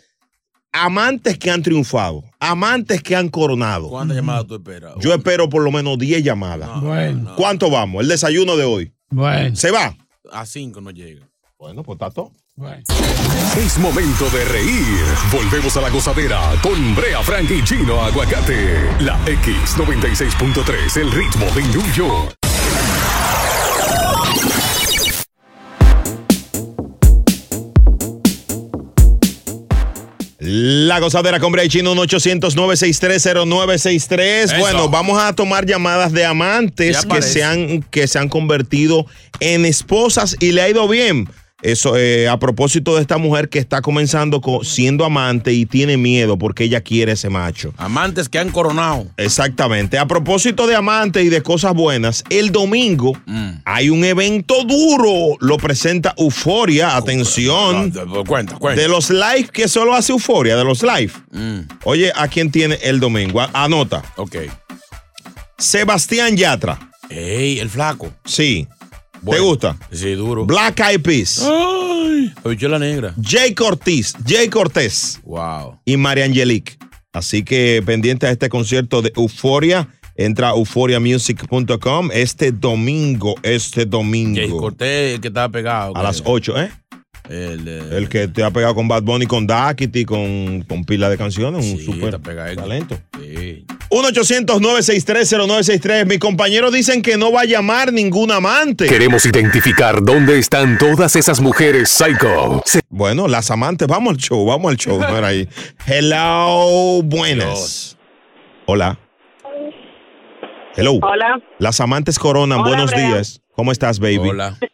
[0.72, 3.89] amantes que han triunfado, amantes que han coronado.
[3.89, 4.95] ¿Cuántas llamadas tú esperas?
[4.99, 6.82] Yo espero por lo menos 10 llamadas.
[6.82, 7.36] Bueno.
[7.38, 8.01] ¿Cuánto vamos?
[8.01, 8.91] El desayuno de hoy.
[9.11, 9.55] Bueno.
[9.55, 9.95] ¿Se va?
[10.32, 11.30] A cinco no llega.
[11.59, 12.32] Bueno, pues está todo.
[13.55, 15.05] Es momento de reír.
[15.32, 18.80] Volvemos a la gozadera con Brea Frank y Chino Aguacate.
[19.01, 22.44] La X96.3, el ritmo de New York.
[30.45, 34.19] La gozadera con Brea y Chino, un 800-963-0963.
[34.19, 34.59] Eso.
[34.59, 39.07] Bueno, vamos a tomar llamadas de amantes que se, han, que se han convertido
[39.39, 41.27] en esposas y le ha ido bien.
[41.62, 45.97] Eso eh, a propósito de esta mujer que está comenzando co- siendo amante y tiene
[45.97, 47.74] miedo porque ella quiere ese macho.
[47.78, 49.08] Amantes que han coronado.
[49.18, 49.97] Exactamente.
[49.97, 53.49] A propósito de amantes y de cosas buenas, el domingo Mm.
[53.66, 55.38] hay un evento duro.
[55.39, 56.95] Lo presenta Euforia.
[56.97, 57.91] Atención.
[58.28, 58.82] Cuenta, cuenta.
[58.82, 61.12] De los live que solo hace Euforia, de los live.
[61.32, 61.60] Mm.
[61.86, 63.41] Oye, ¿a quién tiene el domingo?
[63.53, 64.03] Anota.
[64.18, 64.36] Ok.
[65.58, 66.78] Sebastián Yatra.
[67.10, 68.12] Ey, el flaco.
[68.26, 68.68] Sí.
[69.30, 69.78] ¿Te gusta?
[69.91, 70.45] Sí, duro.
[70.45, 71.41] Black Eyed Peas.
[71.43, 73.13] Ay, habichuela negra.
[73.21, 74.13] Jay Cortés.
[74.26, 75.19] Jay Cortés.
[75.23, 75.80] Wow.
[75.86, 76.78] y María Angelique.
[77.13, 83.89] Así que pendiente a este concierto de Euforia, entra a euphoriamusic.com este domingo, este Jay
[83.89, 84.57] domingo.
[84.57, 85.95] Cortés, el que estaba pegado.
[85.95, 86.71] A las 8, ¿eh?
[87.30, 91.17] El, El que te ha pegado con Bad Bunny, con Daquiti, con, con pila de
[91.17, 92.61] canciones, un pegadito.
[92.61, 92.97] talento.
[93.19, 93.65] Sí.
[93.89, 96.05] 1-800-963-0963.
[96.05, 98.86] Mis compañeros dicen que no va a llamar ningún amante.
[98.88, 102.61] Queremos identificar dónde están todas esas mujeres psycho.
[102.65, 104.97] Se- Bueno, las amantes, vamos al show, vamos al show.
[104.97, 105.47] Mira ahí.
[105.88, 107.97] Hello, buenas.
[108.65, 108.99] Hola.
[110.76, 110.93] Hello.
[111.01, 111.39] Hola.
[111.59, 113.07] Las amantes coronan, Hola, buenos Brea.
[113.07, 113.41] días.
[113.53, 114.30] ¿Cómo estás, baby?
[114.30, 114.57] Hola.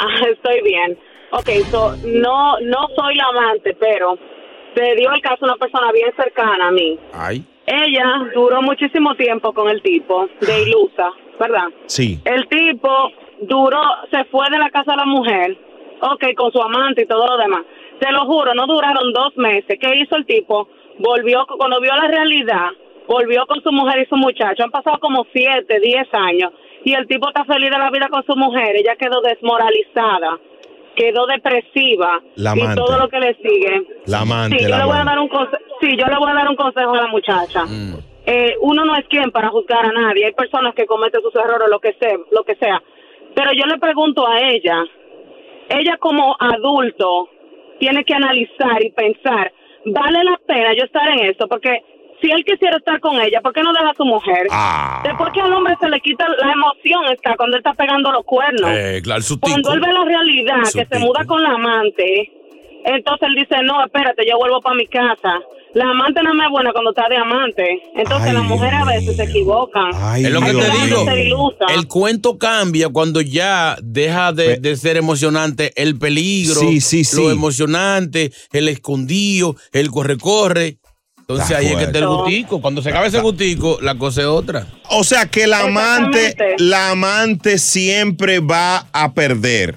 [0.00, 0.96] Ah, estoy bien.
[1.30, 4.18] Ok, so, no, no soy la amante, pero
[4.74, 6.98] se dio el caso una persona bien cercana a mí.
[7.12, 7.44] Ay.
[7.66, 11.68] Ella duró muchísimo tiempo con el tipo de ilusa, ¿verdad?
[11.86, 12.18] Sí.
[12.24, 12.90] El tipo
[13.42, 15.58] duró, se fue de la casa de la mujer,
[16.00, 17.62] ok, con su amante y todo lo demás.
[18.00, 19.78] Te lo juro, no duraron dos meses.
[19.80, 20.68] ¿Qué hizo el tipo?
[20.98, 22.70] Volvió, cuando vio la realidad,
[23.06, 24.64] volvió con su mujer y su muchacho.
[24.64, 26.52] Han pasado como siete, diez años.
[26.84, 28.76] Y el tipo está feliz de la vida con su mujer.
[28.76, 30.38] Ella quedó desmoralizada,
[30.98, 32.20] quedó depresiva.
[32.34, 33.82] La y todo lo que le sigue.
[34.06, 36.30] La amante, Sí, yo la le voy a dar un conse- sí, yo le voy
[36.30, 37.64] a dar un consejo a la muchacha.
[37.64, 37.94] Mm.
[38.26, 40.26] Eh, uno no es quien para juzgar a nadie.
[40.26, 42.82] Hay personas que cometen sus errores, lo que sea, lo que sea.
[43.34, 44.84] Pero yo le pregunto a ella,
[45.68, 47.28] ella como adulto
[47.78, 49.52] tiene que analizar y pensar,
[49.86, 51.46] ¿vale la pena yo estar en esto?
[51.48, 51.82] Porque
[52.20, 54.46] si él quisiera estar con ella, ¿por qué no deja a su mujer?
[54.50, 55.02] Ah.
[55.04, 58.24] Después que al hombre se le quita la emoción está cuando él está pegando los
[58.24, 58.70] cuernos.
[58.72, 62.30] Eh, claro, su Cuando él ve la realidad, Su que se muda con la amante,
[62.84, 65.40] entonces él dice, no, espérate, yo vuelvo para mi casa.
[65.74, 67.82] La amante no me es buena cuando está de amante.
[67.94, 69.90] Entonces las mujeres a veces se equivocan.
[70.16, 71.54] es lo que te digo.
[71.68, 77.20] El cuento cambia cuando ya deja de, de ser emocionante el peligro, Sí, sí, sí.
[77.22, 80.78] lo emocionante, el escondido, el corre-corre.
[81.30, 82.58] Entonces ahí es que está el gustico.
[82.58, 84.66] Cuando se acaba ese gustico, la cosa es otra.
[84.88, 89.76] O sea que la amante, la amante siempre va a perder.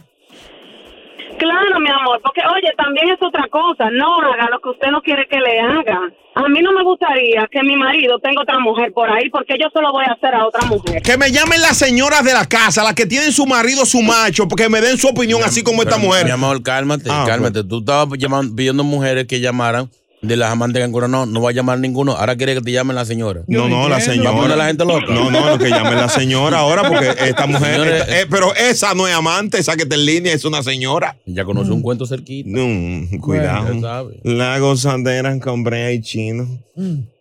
[1.37, 5.01] Claro, mi amor, porque oye, también es otra cosa, no haga lo que usted no
[5.01, 5.99] quiere que le haga.
[6.35, 9.67] A mí no me gustaría que mi marido tenga otra mujer por ahí, porque yo
[9.73, 11.01] se lo voy a hacer a otra mujer.
[11.01, 14.47] Que me llamen las señoras de la casa, las que tienen su marido, su macho,
[14.47, 16.23] porque me den su opinión así como esta mujer.
[16.23, 17.65] Mi amor, cálmate, Ah, cálmate.
[17.65, 19.89] Tú estabas llamando, pidiendo mujeres que llamaran
[20.21, 21.25] de las amantes que han coronado.
[21.25, 22.13] No va a llamar ninguno.
[22.13, 23.43] Ahora quiere que te llamen la señora.
[23.47, 24.31] No, no, la señora.
[24.31, 25.05] ¿Va a poner a la gente loca?
[25.13, 27.71] No, no, no, que llamen la señora ahora, porque esta mujer.
[27.73, 30.61] Señores, esta- eh, pero esa no es amante, esa que está en línea es una
[30.63, 31.17] señora.
[31.25, 32.49] Ya conoce un cuento cerquita.
[32.51, 33.81] No, cuidado.
[33.81, 34.19] sabe.
[34.23, 36.47] La gozadera con Brea y Chino.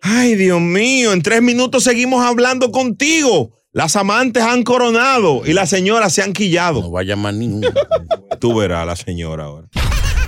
[0.02, 3.50] Ay, Dios mío, en tres minutos seguimos hablando contigo.
[3.72, 6.80] Las amantes han coronado y las señoras se han quillado.
[6.80, 7.68] No va a llamar ninguno.
[8.40, 9.68] Tú verás a la señora ahora.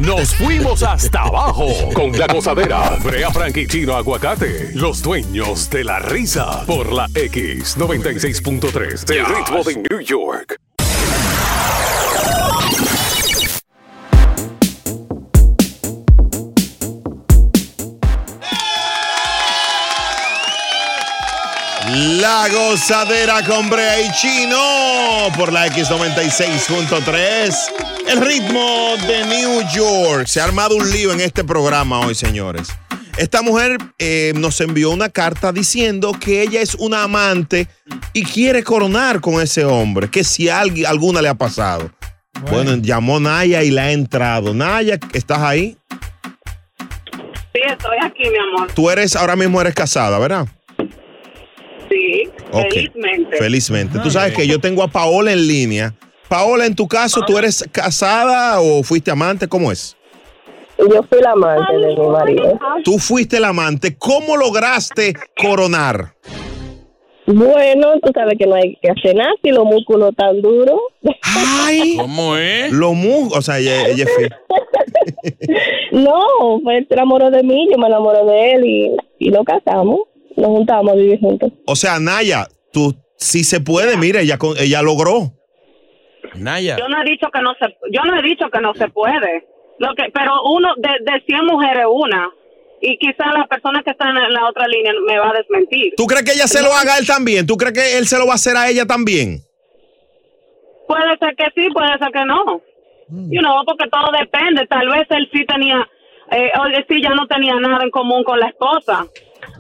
[0.05, 2.99] Nos fuimos hasta abajo con la gozadera.
[3.05, 6.67] Brea Frank Chino Aguacate, los dueños de la risa.
[6.67, 10.59] Por la X96.3 del ritmo de New York.
[21.95, 27.55] La gozadera con Brea y Chino por la X96.3.
[28.09, 30.27] El ritmo de New York.
[30.27, 32.69] Se ha armado un lío en este programa hoy, señores.
[33.19, 37.69] Esta mujer eh, nos envió una carta diciendo que ella es una amante
[38.15, 41.91] y quiere coronar con ese hombre, que si a alguien, alguna le ha pasado.
[42.51, 42.77] Bueno.
[42.77, 44.55] llamó Naya y la ha entrado.
[44.55, 45.77] Naya, ¿estás ahí?
[47.53, 48.73] Sí, estoy aquí, mi amor.
[48.73, 50.49] Tú eres, ahora mismo eres casada, ¿verdad?
[51.93, 53.37] Sí, felizmente.
[53.37, 53.99] Felizmente.
[53.99, 55.95] Tú sabes que yo tengo a Paola en línea.
[56.29, 59.47] Paola, en tu caso, ¿tú eres casada o fuiste amante?
[59.47, 59.97] ¿Cómo es?
[60.79, 62.59] Yo fui la amante de mi marido.
[62.85, 63.97] Tú fuiste el amante.
[63.99, 66.15] ¿Cómo lograste coronar?
[67.27, 70.81] Bueno, tú sabes que no hay que hacer nada si los músculos tan duros.
[71.23, 71.97] Ay.
[72.01, 72.73] ¿Cómo es?
[72.73, 74.35] Lo mu, o sea, ella, fiel.
[75.93, 80.01] No, él se enamoró de mí, yo me enamoré de él y, y nos casamos.
[80.37, 81.53] Nos juntamos a vivir juntos.
[81.67, 85.33] O sea, Naya, tú sí se puede, mira, ella, con- ella logró.
[86.35, 86.77] Naya.
[86.79, 89.47] Yo no he dicho que no se, yo no he dicho que no se puede.
[89.79, 92.31] Lo que, pero uno de, de 100 mujeres una.
[92.81, 95.95] Y quizá la persona que está en la otra línea me va a desmentir.
[95.97, 97.47] ¿Tú crees que ella se lo haga a él también?
[97.47, 99.39] ¿Tú crees que él se lo va a hacer a ella también?
[100.89, 102.61] Puede ser que sí, puede ser que no.
[103.09, 104.67] You know, porque todo depende.
[104.67, 105.87] Tal vez él sí tenía,
[106.31, 109.07] eh, o sí ya no tenía nada en común con la esposa.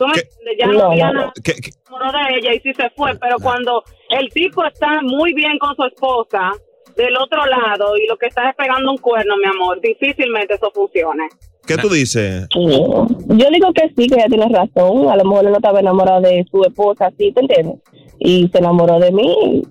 [0.02, 0.20] ¿Tú me
[0.52, 0.56] entiendes?
[0.58, 1.32] Ya no, había nada.
[1.42, 3.14] ¿Qué- se enamoró de ella y sí se fue.
[3.18, 6.50] Pero cuando el tipo está muy bien con su esposa
[6.96, 10.70] del otro lado y lo que está es pegando un cuerno, mi amor, difícilmente eso
[10.74, 11.28] funcione.
[11.66, 12.46] ¿Qué tú dices?
[12.54, 15.08] Yo digo que sí, que ella tiene razón.
[15.08, 17.76] A lo mejor él no estaba enamorado de su esposa, ¿sí te entiendes?
[18.18, 19.62] Y se enamoró de mí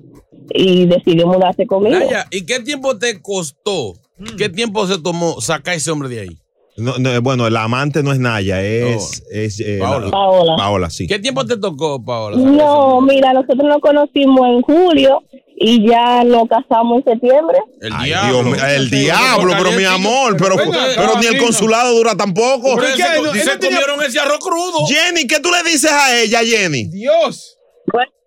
[0.53, 1.99] y decidió mudarse conmigo.
[1.99, 3.93] Naya, ¿y qué tiempo te costó?
[4.37, 6.37] ¿Qué tiempo se tomó sacar ese hombre de ahí?
[6.81, 10.05] No, no, bueno, el amante no es Naya, es, es eh, Paola.
[10.05, 10.55] la- Paola.
[10.57, 11.07] Paola, sí.
[11.07, 12.37] ¿Qué tiempo te tocó, Paola?
[12.37, 15.21] No, mira, nosotros nos conocimos en julio
[15.63, 17.57] y ya nos casamos en septiembre.
[17.81, 18.43] El Ay, diablo.
[18.45, 22.75] Dios el diablo, pero mi amor, pero, pero ni el consulado dura tampoco.
[22.75, 24.87] Pero ese co- se comieron ese arroz crudo.
[24.87, 26.85] Jenny, ¿qué tú le dices a ella, Jenny?
[26.85, 27.57] Dios.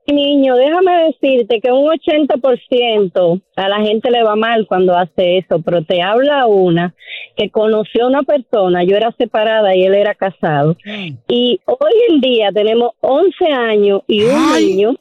[0.07, 5.62] Niño, déjame decirte que un 80% a la gente le va mal cuando hace eso,
[5.64, 6.94] pero te habla una
[7.36, 10.76] que conoció a una persona, yo era separada y él era casado,
[11.26, 14.94] y hoy en día tenemos 11 años y un niño.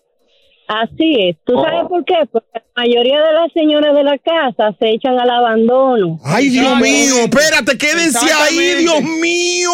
[0.68, 1.38] Así es.
[1.46, 2.16] ¿Tú sabes por qué?
[2.32, 6.20] Porque la mayoría de las señoras de la casa se echan al abandono.
[6.24, 9.72] Ay, Dios mío, espérate, quédense ahí, Dios mío.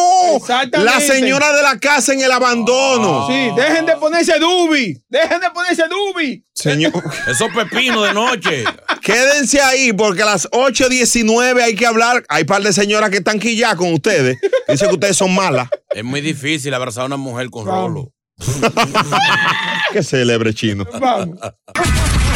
[0.71, 3.27] La señora de la casa en el abandono.
[3.27, 4.97] Sí, dejen de ponerse dubi.
[5.09, 6.43] Dejen de ponerse dubi.
[6.53, 6.91] Señor.
[7.27, 8.63] Esos pepinos de noche.
[9.01, 12.23] Quédense ahí porque a las 8.19 hay que hablar.
[12.27, 14.37] Hay par de señoras que están quilladas con ustedes.
[14.67, 15.69] Dicen que ustedes son malas.
[15.91, 18.11] Es muy difícil abrazar a una mujer con rolo.
[19.93, 20.85] Que celebre chino.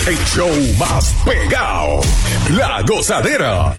[0.08, 0.50] El show
[0.80, 2.02] más pegado.
[2.52, 3.78] La gozadera.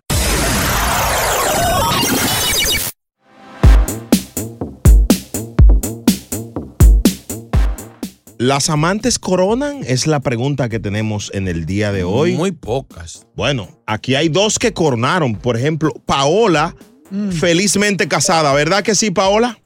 [8.38, 9.80] ¿Las amantes coronan?
[9.86, 12.34] Es la pregunta que tenemos en el día de hoy.
[12.34, 13.26] Muy pocas.
[13.36, 15.36] Bueno, aquí hay dos que coronaron.
[15.36, 16.74] Por ejemplo, Paola,
[17.10, 17.30] Mm.
[17.30, 18.52] felizmente casada.
[18.54, 19.58] ¿Verdad que sí, Paola?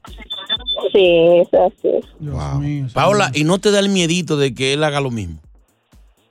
[0.92, 2.92] Sí, es así.
[2.94, 5.38] Paola, ¿y no te da el miedito de que él haga lo mismo?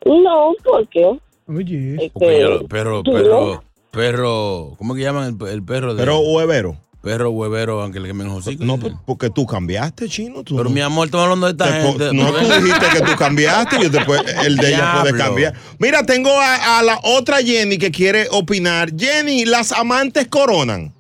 [0.06, 1.06] No, ¿por qué?
[1.48, 2.10] Oye.
[2.14, 6.00] Porque ya lo- perro, perro, perro, ¿cómo que llaman el, el perro de?
[6.02, 6.78] Pero huevero.
[7.02, 8.66] Perro huevero, aunque le quemen los hocicos.
[8.66, 10.44] No, por- porque tú cambiaste, chino.
[10.44, 12.14] Tú Pero no- mi amor, estamos hablando de esta Te po- gente.
[12.14, 15.54] no, tú dijiste que tú cambiaste y después el de ella puede cambiar.
[15.80, 18.90] Mira, tengo a, a la otra Jenny que quiere opinar.
[18.98, 20.94] Jenny, ¿las amantes coronan?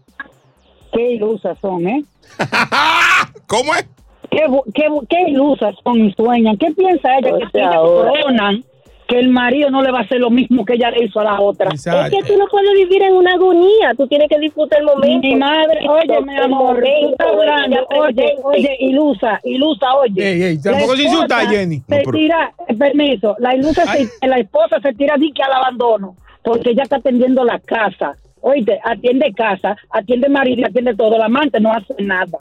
[0.93, 2.03] Qué ilusas son, ¿eh?
[3.47, 3.85] ¿Cómo es?
[4.29, 6.57] Qué, ilusas son y sueñan.
[6.57, 7.33] ¿Qué piensa ella?
[7.33, 8.63] O Que si coronan,
[9.07, 11.23] que el marido no le va a hacer lo mismo que ella le hizo a
[11.23, 11.69] la otra.
[11.73, 15.25] Es que tú no puedes vivir en una agonía, tú tienes que disfrutar el momento.
[15.27, 20.29] Mi madre, oye, mi amor, tú estás hablando, oye, oye, ilusa, ilusa, oye.
[20.33, 21.81] Ey, ey, tampoco La se insulta, esposa Jenny.
[21.87, 26.15] Se No, tira, eh, permiso, la ilusa, se- la esposa se tira dique al abandono,
[26.43, 28.15] porque ella está atendiendo la casa.
[28.41, 32.37] Oíste, atiende casa, atiende marido, atiende todo, el amante no hace nada.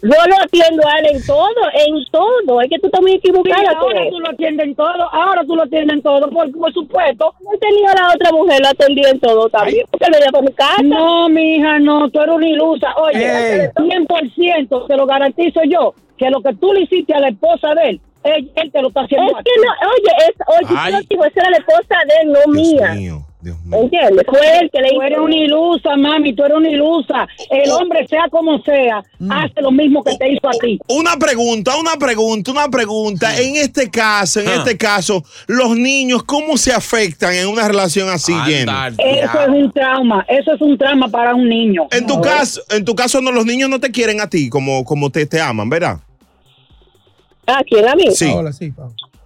[0.00, 2.60] Yo lo atiendo a él en todo, en todo.
[2.60, 3.72] Es que tú estás muy equivocada.
[3.76, 4.10] ahora eso.
[4.10, 7.34] tú lo atiendes en todo, ahora tú lo atiendes en todo, por, por supuesto.
[7.52, 10.44] He tenido a la otra mujer, lo atendí en todo también, porque él venía para
[10.44, 10.82] mi casa.
[10.84, 12.94] No, mi hija, no, tú eres una ilusa.
[12.96, 13.68] Oye, Ey.
[13.74, 17.90] 100% te lo garantizo yo, que lo que tú le hiciste a la esposa de
[17.90, 19.60] él, él, él te lo está haciendo Es a que ti.
[19.64, 22.94] no, oye, es, oye, yo digo, esa era la esposa de él, no mía.
[23.40, 24.24] ¿Entiendes?
[24.28, 27.28] Fue él que le Tú eres una ilusa, mami, tú eres una ilusa.
[27.50, 30.80] El hombre, sea como sea, hace lo mismo que te hizo a ti.
[30.88, 33.38] Una pregunta, una pregunta, una pregunta.
[33.40, 34.54] En este caso, en Ah.
[34.56, 38.72] este caso, los niños, ¿cómo se afectan en una relación así, Jenny?
[38.98, 41.86] Eso es un trauma, eso es un trauma para un niño.
[41.92, 44.84] En tu caso, en tu caso, no, los niños no te quieren a ti como,
[44.84, 45.98] como te, te aman, ¿verdad?
[47.46, 47.86] ¿A quién?
[47.88, 48.10] A mí.
[48.10, 48.26] Sí.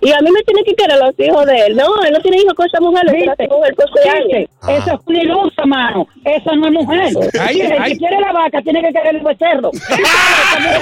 [0.05, 1.77] Y a mí me tiene que querer los hijos de él.
[1.77, 3.49] No, él no tiene hijos con esa mujer, él tiene ¿Viste?
[3.49, 3.75] mujer
[4.11, 4.49] años.
[4.83, 6.09] Esa es una ilusa, mano.
[6.25, 7.13] Esa no es mujer.
[7.41, 7.93] Ay, el ay.
[7.93, 9.71] que quiere la vaca tiene que querer el becerro.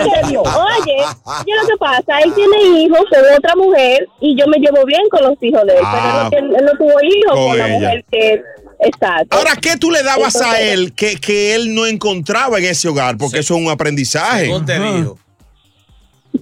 [0.00, 0.96] Oye,
[1.44, 2.18] ¿qué es lo que pasa?
[2.20, 5.72] Él tiene hijos con otra mujer y yo me llevo bien con los hijos de
[5.74, 7.78] él, Ah, pero él no, tiene- él no tuvo hijos con con, la ella.
[7.78, 8.42] mujer que
[8.82, 9.36] Exacto.
[9.36, 13.18] Ahora, ¿qué tú le dabas a él que, que él no encontraba en ese hogar?
[13.18, 14.46] Porque eso es un aprendizaje.
[14.48, 15.18] ¿Cómo te dijo?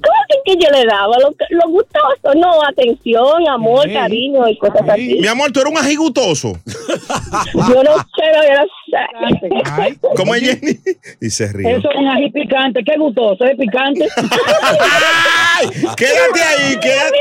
[0.01, 1.17] ¿Cómo que, que yo le daba?
[1.19, 5.19] Lo, lo gustoso, no, atención, amor, cariño y cosas así.
[5.21, 6.53] Mi amor, tú eres un ajigutoso.
[7.55, 8.55] Yo no sé, yo
[9.21, 9.29] no
[9.77, 9.99] sé.
[10.17, 10.79] ¿Cómo es Jenny?
[11.21, 11.77] Y se ríe.
[11.77, 12.83] Eso es un ají picante.
[12.85, 14.09] Qué gustoso, es picante.
[15.97, 17.19] Quédate ahí, quédate.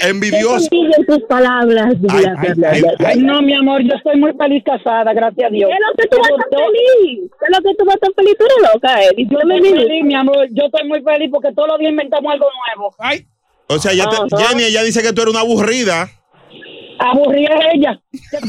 [0.00, 0.68] Envidioso.
[0.72, 1.94] en tus palabras.
[2.08, 3.18] Ay, ay, ay, ay.
[3.20, 5.70] no, mi amor, yo estoy muy feliz casada, gracias a Dios.
[5.70, 7.30] ¿Qué es lo que tú vas tan feliz?
[7.38, 8.34] ¿Qué es lo que tú vas tan feliz?
[8.38, 9.26] Tú eres loca, Eddie.
[9.30, 9.82] Yo Dime, estoy dime.
[9.82, 12.46] feliz, mi amor, yo estoy muy feliz porque todos los días inventamos algo
[12.76, 12.94] nuevo.
[12.98, 13.26] Ay.
[13.68, 14.36] O sea, ya te-.
[14.36, 16.08] Jenny, ella dice que tú eres una aburrida.
[16.98, 18.00] Aburrida es ella.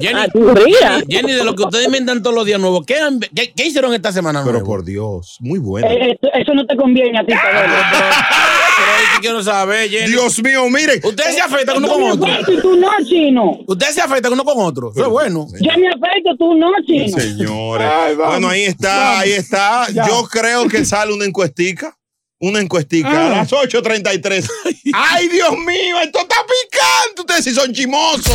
[0.00, 0.98] Jenny, Aburrida.
[1.00, 3.66] Jenny, Jenny, de lo que ustedes inventan todos los días nuevos, ¿qué, han- qué- qué
[3.66, 4.66] hicieron esta semana Pero nuevo?
[4.66, 5.88] por Dios, muy bueno.
[5.88, 7.32] Eh, eso, eso no te conviene a ti,
[9.20, 10.10] quiero saber, Jenny.
[10.12, 11.00] Dios mío, mire.
[11.02, 12.26] Ustedes se afectan uno Yo con me otro.
[12.32, 13.58] afeito y tú no, chino.
[13.66, 14.92] Ustedes se afectan uno con otro.
[14.92, 15.46] Eso es bueno.
[15.60, 17.18] Yo me afeito, tú no, chino.
[17.18, 17.88] Señores.
[17.92, 19.20] Ay, bueno, ahí está, vamos.
[19.20, 19.86] ahí está.
[19.92, 20.06] Ya.
[20.06, 21.96] Yo creo que sale una encuestica.
[22.40, 23.26] Una encuestica Ah.
[23.26, 24.48] a las 8.33.
[24.94, 26.00] ¡Ay, Dios mío!
[26.02, 27.20] ¡Esto está picante!
[27.22, 28.32] Ustedes sí son chimosos.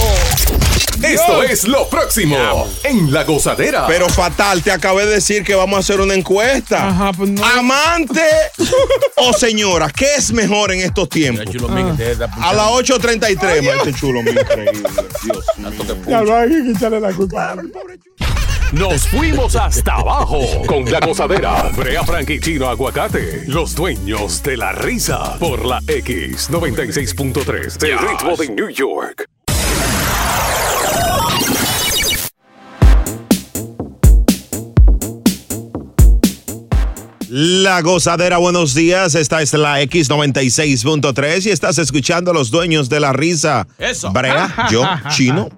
[1.02, 2.38] Esto es lo próximo
[2.84, 3.88] en La Gozadera.
[3.88, 6.88] Pero fatal, te acabé de decir que vamos a hacer una encuesta.
[6.90, 7.44] Ajá, pues no.
[7.46, 8.22] Amante
[9.18, 11.46] o señora, ¿qué es mejor en estos tiempos?
[11.52, 14.90] Chulo, están A las 8.33, este chulo mío, increíble.
[15.24, 15.46] Dios
[15.98, 16.06] mío.
[16.08, 17.56] Ya lo hay que echarle la culpa.
[18.74, 21.70] Nos fuimos hasta abajo con La Gozadera.
[21.78, 25.38] Brea Frank y Chino Aguacate, los dueños de la risa.
[25.38, 29.30] Por la X96.3, el ritmo de New York.
[37.30, 39.14] La gozadera, buenos días.
[39.14, 43.68] Esta es la X96.3 y estás escuchando a los dueños de la risa.
[43.78, 44.12] Eso.
[44.12, 45.50] Brea, yo, Chino,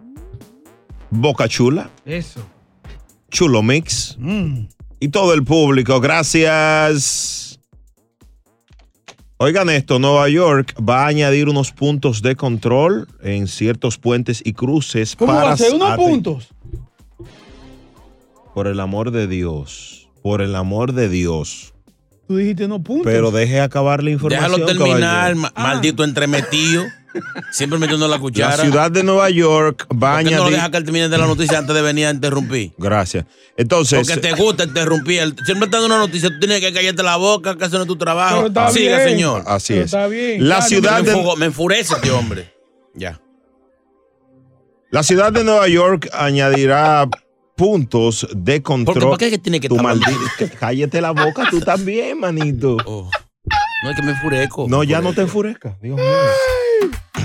[1.10, 2.46] Boca Chula, Eso.
[3.36, 4.68] Chulo Mix Mm.
[5.02, 6.00] y todo el público.
[6.00, 7.60] Gracias.
[9.38, 14.54] Oigan esto, Nueva York va a añadir unos puntos de control en ciertos puentes y
[14.54, 15.74] cruces ¿Cómo para va a ser?
[15.74, 16.48] Unos puntos.
[18.54, 21.74] Por el amor de Dios, por el amor de Dios.
[22.30, 23.06] Tú dijiste no puntos.
[23.06, 24.50] Pero deje acabar la información.
[24.62, 26.86] Déjalo terminar, maldito entremetido.
[27.52, 28.58] Siempre metiendo la cuchara.
[28.58, 31.18] La ciudad de Nueva York va a ¿Por qué no deja que él termine de
[31.18, 32.74] la noticia antes de venir a interrumpir?
[32.78, 33.26] Gracias.
[33.58, 35.20] Entonces, Porque te gusta interrumpir.
[35.22, 37.84] El- Siempre está dando una noticia, tú tienes que callarte la boca, que eso no
[37.84, 38.36] es tu trabajo.
[38.36, 39.10] Pero está Siga, bien.
[39.10, 39.44] señor.
[39.48, 39.86] así Pero es.
[39.86, 40.70] está bien, La claro.
[40.70, 42.54] ciudad me, de, me enfurece este hombre.
[42.94, 43.20] Ya.
[44.92, 47.08] la ciudad de Nueva York añadirá
[47.58, 48.94] puntos de control.
[48.96, 50.12] Porque, ¿Por qué es que tiene que Tu maldito.
[50.60, 52.78] Cállate la boca, tú también, manito.
[52.86, 53.10] Oh.
[53.84, 54.66] No es que me enfurezco.
[54.70, 55.80] No, me ya no te enfurezcas.
[55.82, 56.06] Dios mío.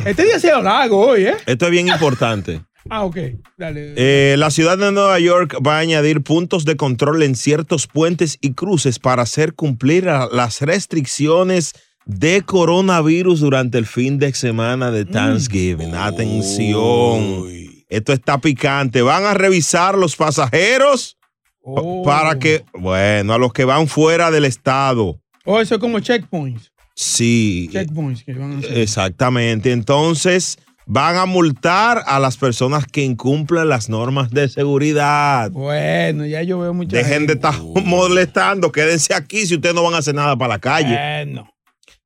[0.05, 1.35] Este día ha sido largo hoy, ¿eh?
[1.47, 2.61] Esto es bien importante.
[2.89, 3.19] Ah, ok.
[3.59, 3.93] Dale.
[3.95, 8.39] Eh, la ciudad de Nueva York va a añadir puntos de control en ciertos puentes
[8.41, 11.75] y cruces para hacer cumplir las restricciones
[12.07, 15.95] de coronavirus durante el fin de semana de Thanksgiving.
[15.95, 17.47] Atención.
[17.91, 19.03] Esto está picante.
[19.03, 21.17] Van a revisar los pasajeros
[21.63, 22.03] pa- Oh.
[22.03, 25.21] para que, bueno, a los que van fuera del estado.
[25.45, 26.73] Oh, eso es como checkpoints.
[27.03, 28.77] Sí, Checkpoints que van a hacer.
[28.77, 29.73] exactamente.
[29.73, 35.51] Entonces, van a multar a las personas que incumplan las normas de seguridad.
[35.51, 39.95] Bueno, ya yo veo mucha Dejen de estar molestando, quédense aquí si ustedes no van
[39.95, 40.95] a hacer nada para la calle.
[40.95, 41.51] Bueno.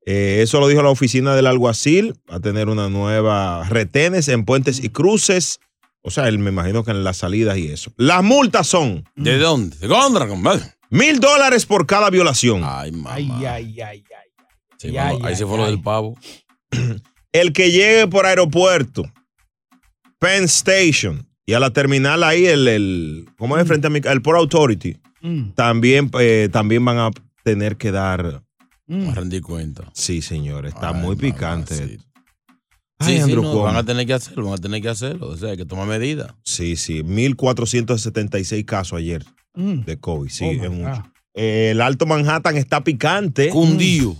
[0.07, 4.45] Eh, eso lo dijo la oficina del alguacil, va a tener una nueva retenes en
[4.45, 5.59] puentes y cruces.
[6.03, 7.91] O sea, él me imagino que en las salidas y eso.
[7.97, 9.77] Las multas son ¿De dónde?
[9.79, 10.63] ¿De dónde, compadre?
[10.91, 12.63] mil dólares por cada violación.
[12.65, 13.15] Ay, mamá.
[13.15, 14.05] Ay, ay, ay, ay.
[14.79, 15.61] Sí, Ya, bueno, ahí ya, se fue ya.
[15.63, 16.17] lo del pavo.
[17.33, 19.05] El que llegue por aeropuerto,
[20.21, 24.23] Penn Station y a la terminal ahí, el, el ¿cómo es frente a mi El
[24.23, 27.11] Port Authority, Mm, también, eh, también van a
[27.43, 28.43] tener que dar.
[28.87, 29.09] mm.
[29.09, 29.91] A rendir cuenta.
[29.95, 31.75] Sí, señor, está Ay, muy picante.
[31.75, 31.99] Ay,
[33.01, 33.65] Sí, sí, Andrew no, Cuomo.
[33.65, 35.29] van a tener que hacerlo, van a tener que hacerlo.
[35.29, 36.35] O sea, hay que tomar medidas.
[36.45, 39.81] Sí, sí, 1476 casos ayer Mm.
[39.85, 41.03] de COVID, sí, Oh, es mucho.
[41.35, 43.49] Eh, el Alto Manhattan está picante.
[43.49, 44.15] Cundío.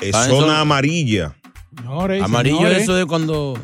[0.00, 1.34] Es Ah, zona eso- amarilla.
[1.76, 2.82] Señores, Amarillo, señores.
[2.82, 3.58] eso es cuando.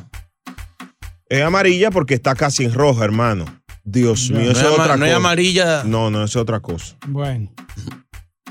[1.29, 3.45] Es amarilla porque está casi en roja, hermano.
[3.85, 5.17] Dios No, mío, No eso es, es ama- otra no es cosa.
[5.17, 5.85] amarilla.
[5.85, 6.97] No, no, eso es otra cosa.
[7.07, 7.53] Bueno.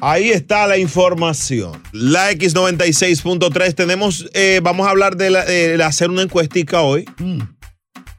[0.01, 1.81] Ahí está la información.
[1.93, 3.73] La X96.3.
[3.73, 7.05] Tenemos, eh, vamos a hablar de, la- de hacer una encuestica hoy.
[7.19, 7.39] Mm.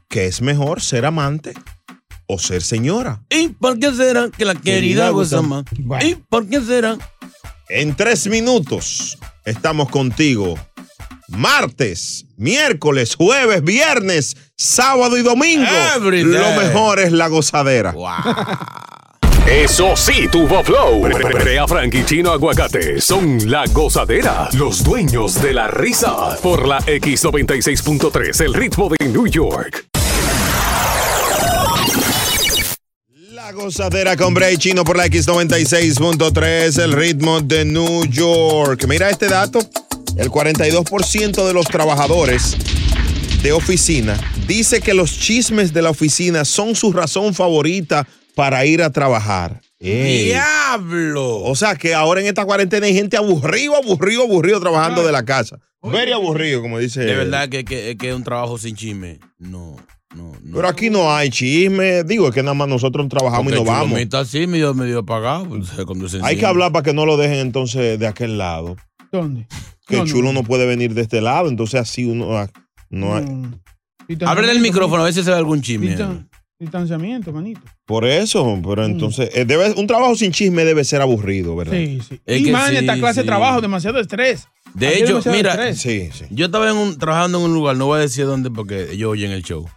[0.09, 1.53] ¿Qué es mejor, ser amante
[2.27, 3.21] o ser señora?
[3.29, 5.65] ¿Y por qué será que la querida goza más?
[5.77, 6.05] Bueno.
[6.07, 6.97] ¿Y por qué será?
[7.69, 10.55] En tres minutos estamos contigo.
[11.27, 15.65] Martes, miércoles, jueves, viernes, sábado y domingo.
[15.99, 17.93] Lo mejor es la gozadera.
[19.47, 21.01] Eso sí, tuvo flow.
[21.01, 26.35] Brea Frank y Chino Aguacate son la gozadera, los dueños de la risa.
[26.41, 29.94] Por la X96.3, el ritmo de New York.
[33.45, 38.85] La gozadera con Bray Chino por la X96.3, el ritmo de New York.
[38.87, 39.59] Mira este dato.
[40.17, 42.57] el 42% de los trabajadores
[43.43, 48.81] de oficina dice que los chismes de la oficina son su razón favorita para ir
[48.81, 49.61] a trabajar.
[49.79, 50.25] Ey.
[50.29, 51.43] ¡Diablo!
[51.43, 55.23] O sea que ahora en esta cuarentena hay gente aburrido, aburrido, aburrido trabajando de la
[55.23, 55.59] casa.
[55.83, 57.01] Very aburrido, como dice.
[57.01, 59.19] De verdad que, que, que es un trabajo sin chisme.
[59.37, 59.75] No.
[60.53, 62.03] Pero aquí no hay chisme.
[62.03, 63.89] Digo, es que nada más nosotros trabajamos y nos vamos.
[63.89, 65.45] Chulomita sí, medio, medio apagado.
[65.45, 68.75] pues, cuando se Hay que hablar para que no lo dejen entonces de aquel lado.
[69.11, 69.47] ¿Dónde?
[69.87, 72.49] Que No, el chulo no, puede venir de este lado, entonces así uno ah,
[72.89, 73.25] no hay.
[74.25, 75.95] Abre el micrófono, a ver si se ve algún chisme.
[75.95, 77.59] Distan- Distanciamiento, manito.
[77.85, 81.73] Por eso, pero entonces eh, debe, un trabajo sin chisme debe ser aburrido, ¿verdad?
[81.73, 82.21] Sí, sí.
[82.25, 83.19] Es y en esta clase sí.
[83.21, 84.47] de trabajo, demasiado estrés.
[84.75, 86.25] De Aquí hecho, mira, estrés.
[86.29, 89.09] yo estaba en un- trabajando en un lugar, no voy a decir dónde porque ellos
[89.11, 89.67] oyen el show.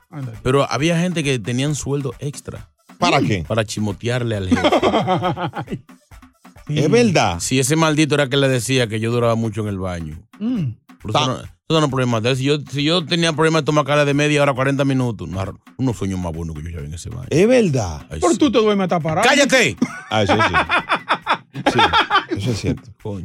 [0.42, 2.68] Pero había gente que tenían sueldo extra.
[2.98, 3.44] ¿Para qué?
[3.46, 4.60] Para chimotearle al jefe.
[6.68, 7.38] Es verdad.
[7.40, 10.18] Si ese maldito era que le decía que yo duraba mucho en el baño.
[10.38, 10.72] Mm.
[11.08, 12.36] Eso, no, eso no es problema de él.
[12.36, 15.42] Si yo, si yo tenía problemas de tomar cara de media hora, 40 minutos, no,
[15.78, 17.26] unos sueños más buenos que yo ya en ese baño.
[17.30, 18.04] Es verdad.
[18.10, 18.38] Ay, Por sí.
[18.38, 19.26] tú te duermes hasta parado.
[19.26, 19.76] ¡Cállate!
[20.10, 20.40] Ah, eso sí.
[21.72, 22.82] Sí, eso es cierto.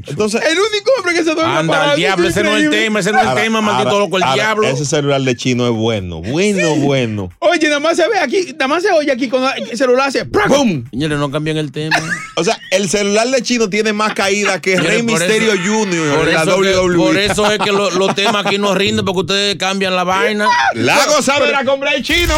[0.07, 1.91] Entonces, El único hombre que se duerme Anda, parado.
[1.91, 4.17] al diablo, ese no es el tema, ese no es el ahora- tema, maldito loco,
[4.17, 4.67] el ahora, diablo.
[4.67, 7.29] Ese celular de chino es bueno, bueno, bueno.
[7.39, 10.25] Oye, nada más se ve aquí, nada más se oye aquí cuando el celular hace
[10.25, 10.85] ¡pum!
[10.89, 11.97] Señores, no cambien el tema.
[12.37, 16.17] O sea, el celular de chino tiene más caída que Señores, Rey Misterio eso- Junior
[16.17, 16.97] Por en la que, WWE.
[16.97, 20.47] por eso es que lo- los temas aquí no rinden porque ustedes cambian la vaina.
[20.75, 22.33] La gozadera con Bray Chino.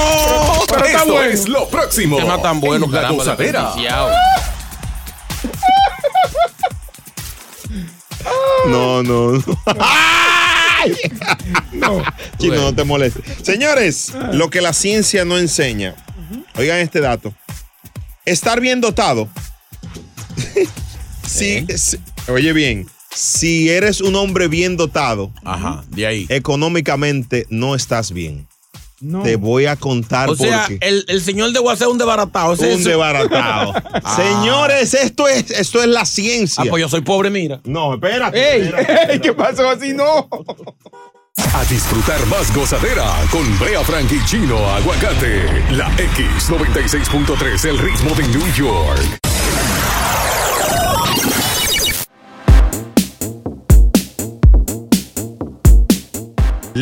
[0.68, 1.30] Pero está Esto bueno.
[1.32, 2.18] es lo próximo.
[2.18, 3.72] Tema tan bueno, en La caramba, gozadera.
[8.68, 9.44] No, no, no.
[9.80, 10.94] ¡Ay!
[12.38, 13.24] Chino, no te molestes.
[13.44, 15.96] Señores, lo que la ciencia no enseña.
[16.58, 17.34] Oigan este dato.
[18.26, 19.28] Estar bien dotado.
[21.28, 21.98] sí, sí,
[22.28, 22.88] oye bien.
[23.14, 26.26] Si eres un hombre bien dotado, Ajá, de ahí.
[26.30, 28.48] económicamente no estás bien.
[29.02, 29.24] No.
[29.24, 30.88] Te voy a contar O sea, por qué.
[30.88, 32.54] el, el señor de WhatsApp es un desbaratado.
[32.54, 32.90] ¿es Un eso?
[32.90, 33.74] desbaratado.
[34.04, 34.16] Ah.
[34.16, 36.64] Señores, esto es, esto es la ciencia.
[36.66, 37.60] Ah, pues yo soy pobre, mira.
[37.66, 38.56] No, espérate.
[38.56, 38.62] ¡Ey!
[38.68, 39.14] espérate.
[39.14, 39.94] ey, ¿Qué pasó así?
[39.94, 40.28] No.
[41.54, 45.44] A disfrutar más gozadera con Brea Frank y Chino Aguacate.
[45.72, 49.25] La X96.3, el ritmo de New York.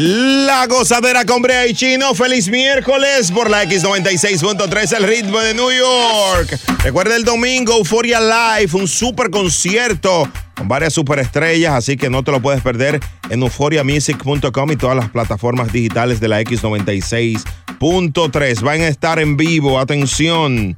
[0.05, 2.13] La gozadera con Brea y Chino.
[2.13, 6.59] Feliz miércoles por la X96.3, el ritmo de New York.
[6.83, 12.31] Recuerda el domingo, Euphoria Live, un super concierto con varias superestrellas, así que no te
[12.31, 12.99] lo puedes perder
[13.29, 18.61] en euphoriamusic.com y todas las plataformas digitales de la X96.3.
[18.61, 20.77] Van a estar en vivo, atención.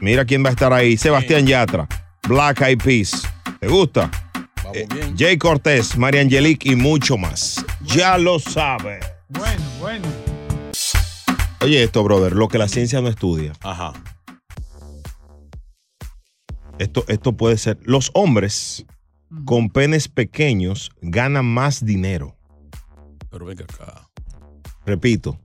[0.00, 0.96] Mira quién va a estar ahí.
[0.96, 1.88] Sebastián Yatra,
[2.28, 3.22] Black Eyed Peas.
[3.58, 4.08] ¿Te gusta?
[4.72, 4.86] Eh,
[5.18, 7.64] Jay Cortés, María Angelique y mucho más.
[7.94, 9.00] Ya lo sabe.
[9.28, 10.08] Bueno, bueno.
[11.60, 13.52] Oye esto, brother, lo que la ciencia no estudia.
[13.62, 13.92] Ajá.
[16.78, 17.78] Esto, esto puede ser.
[17.82, 18.86] Los hombres
[19.44, 22.36] con penes pequeños ganan más dinero.
[23.28, 24.08] Pero venga acá.
[24.86, 25.38] Repito,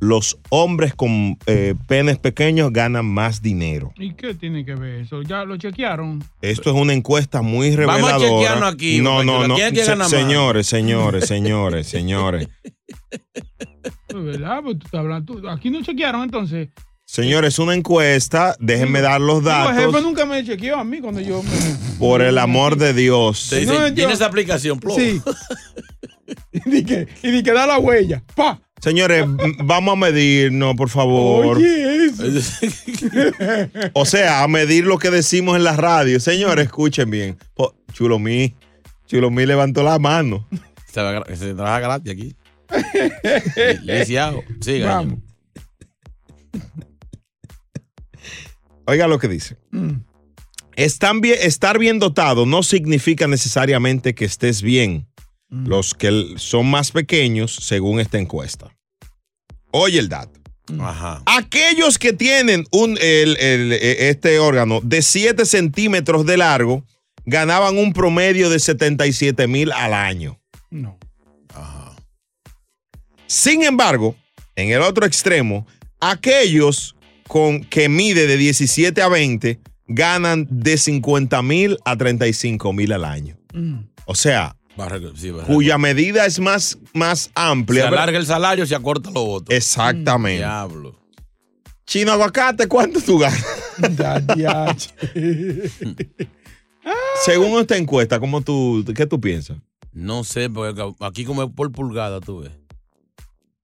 [0.00, 3.92] los hombres con eh, penes pequeños ganan más dinero.
[3.98, 5.22] ¿Y qué tiene que ver eso?
[5.22, 6.22] ¿Ya lo chequearon?
[6.42, 8.18] Esto es una encuesta muy Vamos a reveladora.
[8.30, 9.54] chequearnos aquí, No, no, no.
[9.56, 10.10] ¿Quién es que Se- gana más?
[10.10, 12.48] señores, señores, señores, señores.
[14.10, 14.60] Pues, ¿Verdad?
[14.62, 15.34] Pues tú estás hablando.
[15.40, 16.68] tú- Aquí no chequearon entonces.
[17.04, 18.56] Señores, una encuesta.
[18.58, 20.02] Déjenme dar los Digo, el jefe datos.
[20.02, 21.50] nunca me chequeó a mí cuando yo me.
[21.98, 23.48] Por el amor de Dios.
[23.50, 24.94] Te No, yo- ¿Tiene esa aplicación, Plo?
[24.94, 25.20] Sí.
[26.52, 28.22] y di que, y di que da la huella.
[28.34, 28.60] ¡Pa!
[28.80, 29.24] Señores,
[29.64, 31.58] vamos a medirnos, por favor.
[33.92, 36.20] O sea, a medir lo que decimos en la radio.
[36.20, 37.36] Señores, escuchen bien.
[37.54, 38.54] Po- Chulomí,
[39.06, 40.46] Chulomí levantó la mano.
[40.92, 42.36] Se, va gra- se trabaja gratis aquí.
[43.82, 44.42] Lisiado.
[44.60, 44.86] Siga.
[44.96, 45.18] Vamos.
[48.86, 49.56] Oiga lo que dice.
[49.70, 50.00] Mm.
[50.76, 55.07] Están bien- estar bien dotado no significa necesariamente que estés bien.
[55.50, 58.74] Los que son más pequeños, según esta encuesta.
[59.70, 60.38] Oye el dato.
[60.80, 61.22] Ajá.
[61.24, 66.84] Aquellos que tienen un, el- el- eh, este órgano de 7 centímetros de largo
[67.24, 70.38] ganaban un promedio de 77 mil al año.
[70.70, 70.98] No.
[73.26, 74.16] Sin embargo,
[74.56, 75.66] en el otro extremo,
[76.00, 76.96] aquellos
[77.26, 83.04] con que mide de 17 a 20 ganan de 50 mil a 35 mil al
[83.04, 83.38] año.
[83.52, 83.80] Mm.
[84.06, 84.56] O sea,
[85.16, 87.88] sí, cuya medida es más, más Se amplia.
[87.88, 89.54] alarga el salario, se acorta lo otro.
[89.54, 90.38] Exactamente.
[90.38, 90.94] Diablo.
[91.86, 93.44] Chino aguacate, ¿cuánto tú ganas?
[93.96, 94.76] Ya, ya.
[97.24, 99.58] Según esta encuesta, ¿cómo tú, ¿qué tú piensas?
[99.92, 102.52] No sé, porque aquí como es por pulgada, tú ves.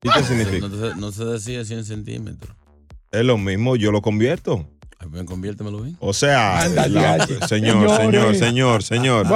[0.02, 0.68] ¿Y qué significa?
[0.68, 2.54] No, se- no se decía 100 centímetros.
[3.10, 4.68] Es lo mismo, yo lo convierto.
[5.10, 5.96] Pues, conviértemelo bien.
[6.00, 7.46] O sea, Anda, la- ya.
[7.48, 9.26] señor, señor, señor, señor.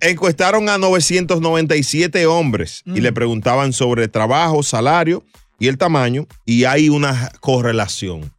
[0.00, 5.24] Encuestaron a 997 hombres y le preguntaban sobre trabajo, salario
[5.58, 8.32] y el tamaño y hay una correlación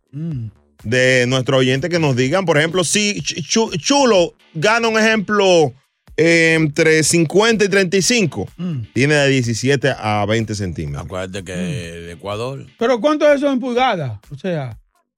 [0.84, 5.74] de nuestros oyentes que nos digan, por ejemplo, si Ch- Chu- Chulo gana un ejemplo
[6.18, 8.48] eh, entre 50 y 35,
[8.94, 11.06] tiene de 17 a 20 centímetros.
[11.06, 12.68] Acuérdate que el Ecuador.
[12.78, 14.20] Pero ¿cuánto es eso en pulgadas?
[14.30, 14.78] O sea,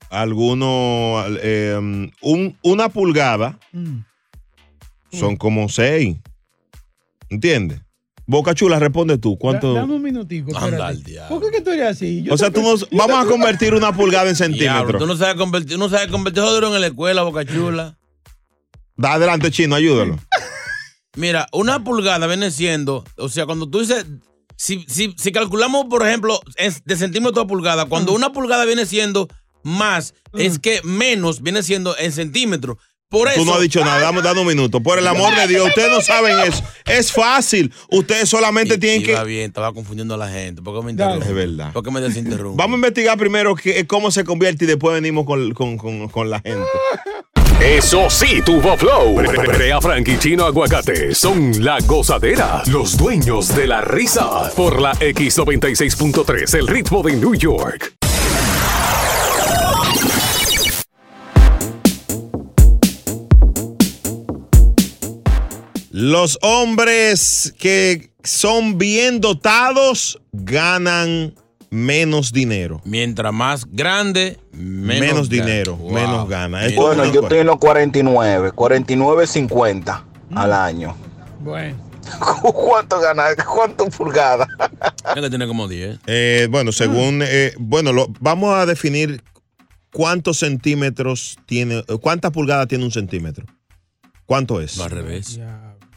[0.09, 1.77] Algunos, eh,
[2.21, 3.97] un- una pulgada mm.
[5.11, 6.17] son como 6.
[7.29, 7.81] ¿Entiendes?
[8.27, 9.37] Boca Chula, responde tú.
[9.37, 9.73] ¿Cuánto?
[9.73, 10.55] da- dame un minutico.
[10.57, 11.29] Anda espérate.
[11.29, 12.23] ¿Por qué que tú eres así?
[12.23, 15.01] Yo o sea, tú nos, yo vamos a convertir una pulgada en Diablo, centímetros.
[15.01, 17.97] tú no sabes convertir, no sabes convertir jodero en la escuela, boca chula.
[18.95, 20.17] Da adelante, chino, ayúdalo.
[21.15, 24.05] Mira, una pulgada viene siendo, o sea, cuando tú dices,
[24.57, 26.39] si, si, si calculamos, por ejemplo,
[26.85, 29.27] de centímetro a pulgada, cuando una pulgada viene siendo
[29.65, 32.77] más, es que menos viene siendo en centímetros.
[33.07, 33.39] Por eso.
[33.41, 34.81] Tú no has dicho nada, dame, dame un minuto.
[34.81, 36.63] Por el amor de Dios, ustedes no saben eso.
[36.85, 37.71] Es fácil.
[37.91, 39.27] Ustedes solamente tienen Iba que.
[39.27, 40.61] bien, estaba confundiendo a la gente.
[40.63, 41.15] ¿Por qué me Dale.
[41.17, 41.41] interrumpe?
[41.41, 41.71] Es verdad.
[41.71, 42.57] ¿Por qué me desinterrumpe?
[42.61, 46.29] Vamos a investigar primero qué- cómo se convierte y después venimos con, con- con- con
[46.29, 46.67] la gente.
[47.61, 49.15] Eso sí, tuvo flow.
[49.15, 54.51] Brea Frank y Chino Aguacate son la gozadera, los dueños de la risa.
[54.55, 57.95] Por la X96.3, el ritmo de New York.
[65.97, 71.33] Los hombres que son bien dotados ganan
[71.69, 72.81] menos dinero.
[72.83, 75.91] Mientras más grande, menos, Menos, dinero, Wow.
[75.93, 76.65] menos gana.
[76.65, 80.03] Esto Bueno, yo tengo 49, 49.50
[80.35, 80.97] al año.
[81.39, 81.77] Bueno.
[82.41, 83.27] ¿Cuánto gana?
[83.55, 84.49] ¿Cuánto pulgadas?
[85.13, 85.99] que tiene como 10.
[86.07, 89.23] Eh, bueno, según, eh, bueno, lo- vamos a definir
[89.93, 93.45] cuántos centímetros tiene, cuántas pulgadas tiene un centímetro.
[94.25, 94.77] ¿Cuánto es?
[94.79, 95.39] Al revés.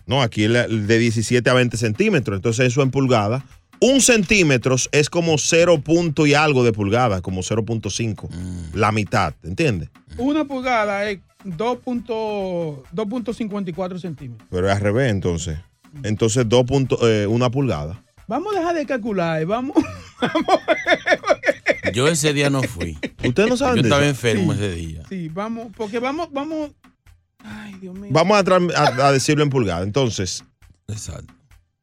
[0.08, 3.44] No, aquí es de 17 a 20 centímetros, entonces eso en pulgadas.
[3.80, 8.28] Un centímetro es como 0 punto y algo de pulgada, como 0.5,
[8.74, 9.90] la mitad, ¿entiendes?
[10.16, 14.48] Una pulgada es 2.54 2.54 centímetros.
[14.50, 15.58] Pero es al revés, entonces.
[16.02, 18.02] Entonces, 2 punto, eh, una pulgada.
[18.26, 19.44] Vamos a dejar de calcular.
[19.46, 19.76] Vamos.
[21.94, 22.98] Yo ese día no fui.
[23.24, 24.10] Ustedes no saben Yo de estaba eso?
[24.10, 24.58] enfermo Sí.
[24.58, 25.02] ese día.
[25.08, 25.68] Sí, vamos.
[25.76, 26.28] Porque vamos.
[26.32, 26.70] vamos
[28.10, 28.42] Vamos a,
[28.76, 29.82] a- a decirlo en pulgada.
[29.82, 30.44] Entonces,
[30.88, 31.32] Exacto.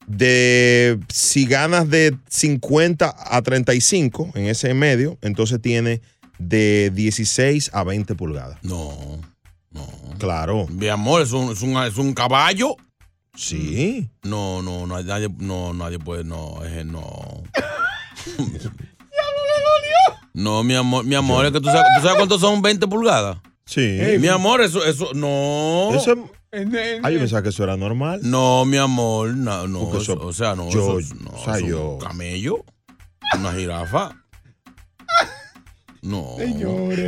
[0.07, 6.01] de si ganas de 50 a 35 en ese medio, entonces tiene
[6.37, 8.57] de 16 a 20 pulgadas.
[8.63, 8.91] No,
[9.71, 9.87] no.
[10.19, 10.67] Claro.
[10.67, 12.75] Mi amor, es un, es un, es un caballo.
[13.35, 14.09] Sí.
[14.23, 17.43] No, no, no, nadie, no, nadie puede, no, es no.
[20.33, 23.37] No, mi amor, mi amor, es que tú sabes, ¿tú sabes cuántos son 20 pulgadas.
[23.65, 23.99] Sí.
[24.19, 25.89] Mi amor, eso, eso, no.
[25.95, 26.29] Eso-
[27.03, 28.21] Ah, yo pensaba que eso era normal.
[28.23, 29.79] No, mi amor, no, no.
[29.89, 30.69] Porque eso- o sea, no.
[30.69, 32.63] yo- eso, no, o sea, yo- un camello,
[33.37, 34.15] una jirafa.
[36.01, 36.35] No.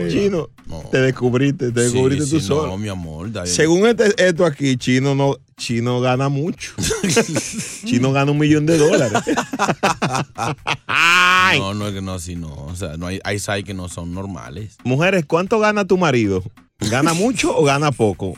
[0.10, 0.50] Chino,
[0.92, 2.68] te descubriste, te Sí, descubriste tú sí, solo.
[2.72, 3.32] No, mi amor.
[3.32, 6.72] da- Según este- esto aquí, Chino no, Chino gana mucho.
[7.86, 9.22] Chino gana un millón de dólares.
[11.56, 12.54] No, no es que no, así no.
[12.54, 14.78] O sea, no hay, hay sites que no son normales.
[14.84, 16.44] Mujeres, ¿cuánto gana tu marido?
[16.80, 18.34] ¿Gana mucho o gana poco?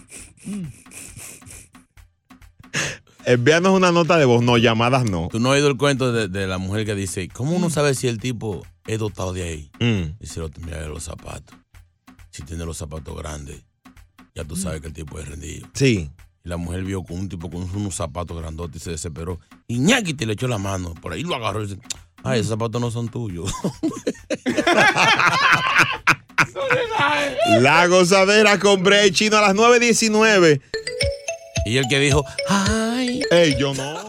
[3.26, 5.28] Envíanos una nota de voz, no, llamadas no.
[5.32, 7.94] Tú no has oído el cuento de, de la mujer que dice, ¿cómo uno sabe
[7.94, 9.72] si el tipo es dotado de ahí?
[9.80, 10.18] Mm.
[10.20, 11.56] Dice, lo mira los zapatos.
[12.32, 13.64] Si tiene los zapatos grandes,
[14.34, 15.68] ya tú sabes que el tipo es rendido.
[15.74, 16.10] Sí.
[16.44, 19.40] Y la mujer vio con un tipo con unos zapatos grandotes y se desesperó.
[19.68, 20.94] Y ñaki te le echó la mano.
[20.96, 21.80] Por ahí lo agarró y dice,
[22.24, 23.52] ay, esos zapatos no son tuyos.
[27.62, 30.62] La gozadera con Bray Chino a las 9.19.
[31.66, 33.22] y el que dijo, ay.
[33.32, 34.09] Ey, yo no.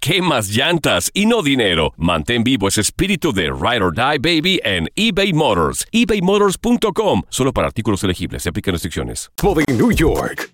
[0.00, 1.92] quemas llantas y no dinero.
[1.96, 5.86] Mantén vivo ese espíritu de Ride or Die Baby en eBay Motors.
[5.92, 7.22] ebaymotors.com.
[7.28, 8.42] Solo para artículos elegibles.
[8.42, 9.30] Se aplican restricciones.
[9.40, 10.50] Bob New York.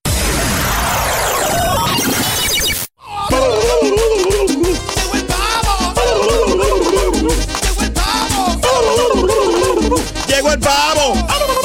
[10.29, 11.62] Llegó el pavo.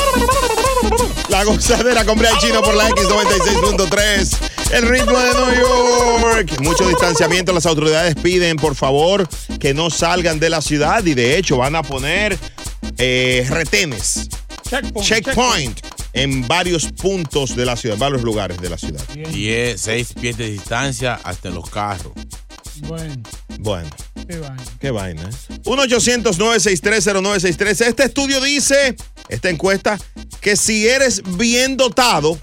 [1.38, 4.74] La gozadera con Brea y Chino por la X96.3.
[4.74, 6.60] El ritmo de New York.
[6.62, 7.54] Mucho distanciamiento.
[7.54, 11.76] Las autoridades piden, por favor, que no salgan de la ciudad y de hecho van
[11.76, 12.40] a poner
[12.98, 14.30] eh, retenes.
[15.00, 15.80] Checkpoint.
[16.14, 19.08] En varios puntos de la ciudad, en varios lugares de la ciudad.
[19.14, 22.14] 10, 6 pies de distancia hasta en los carros.
[22.82, 23.16] Bueno,
[23.60, 23.90] Bueno,
[24.28, 24.64] qué vaina.
[24.80, 25.22] qué vaina.
[25.24, 25.60] ¿eh?
[25.64, 27.82] 1-800-963-0963.
[27.88, 28.96] Este estudio dice,
[29.30, 29.98] esta encuesta,
[30.42, 32.38] que si eres bien dotado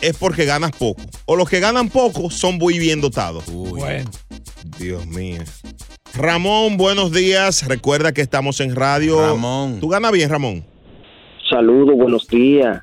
[0.00, 1.02] es porque ganas poco.
[1.26, 3.44] O los que ganan poco son muy bien dotados.
[3.46, 4.10] Bueno.
[4.78, 5.42] Dios mío.
[6.14, 7.66] Ramón, buenos días.
[7.66, 9.20] Recuerda que estamos en radio.
[9.20, 9.78] Ramón.
[9.80, 10.64] ¿Tú ganas bien, Ramón?
[11.50, 12.82] Saludos, buenos días.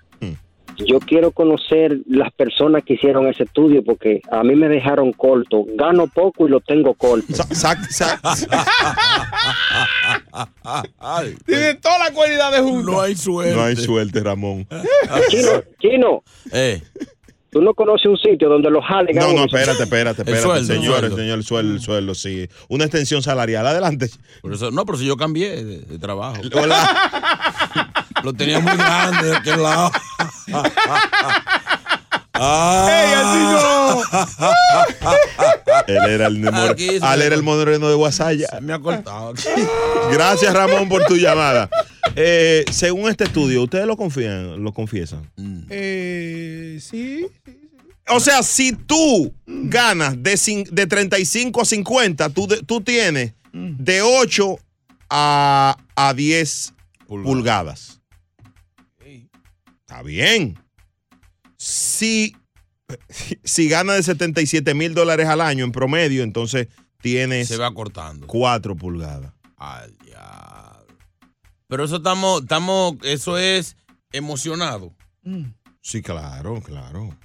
[0.77, 5.65] Yo quiero conocer las personas que hicieron ese estudio porque a mí me dejaron corto.
[5.75, 7.25] Gano poco y lo tengo corto.
[11.45, 12.85] Tiene toda la cualidad de juntos.
[12.93, 13.55] No hay suerte.
[13.55, 14.67] No hay suerte, Ramón.
[15.29, 16.23] Chino, Chino.
[16.51, 16.81] Eh.
[17.51, 19.15] ¿Tú no conoces un sitio donde los jalen?
[19.15, 21.15] No, no, espérate, espérate, El espérate, sueldo, el señor, sueldo.
[21.17, 22.49] señor, el sueldo, el sueldo, sí.
[22.67, 23.65] Una extensión salarial.
[23.65, 24.09] Adelante.
[24.41, 26.41] Por eso, no, pero si yo cambié de, de trabajo.
[26.53, 27.91] Hola.
[28.25, 29.91] Lo tenía muy grande de aquel lado.
[32.37, 33.39] ¡Ey, así
[35.87, 38.47] Él era el, mor- Aquí se Al era el moreno de Guasaya.
[38.61, 39.33] Me ha cortado.
[40.11, 41.69] Gracias, Ramón, por tu llamada.
[42.15, 45.29] Eh, según este estudio, ¿ustedes lo confían, lo confiesan?
[45.69, 47.27] Eh, sí.
[48.09, 53.33] O sea, si tú ganas de, cin- de 35 a 50, tú, de- tú tienes
[53.53, 54.57] de 8
[55.09, 56.73] a, a 10
[57.07, 57.94] pulgadas.
[59.95, 60.59] Está bien.
[61.55, 62.35] Si,
[63.45, 66.67] si ganas de 77 mil dólares al año en promedio, entonces
[67.01, 68.27] tienes Se va cortando.
[68.27, 69.31] 4 pulgadas.
[69.55, 70.97] Al diablo.
[71.67, 73.77] Pero eso estamos, estamos, eso es
[74.11, 74.93] emocionado.
[75.81, 77.17] Sí, claro, claro.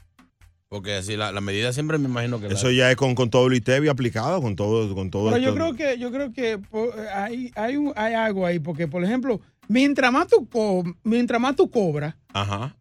[0.69, 3.31] Porque así la, la medida siempre me imagino que la- Eso ya es con, con
[3.31, 6.59] todo el ITEVI aplicado, con todo, con todo Pero yo creo que, yo creo que
[6.59, 9.41] po- hay, hay, un- hay algo ahí, porque, por ejemplo,
[9.71, 12.77] mientras más tú, co- mientras más tú cobras, Ajá.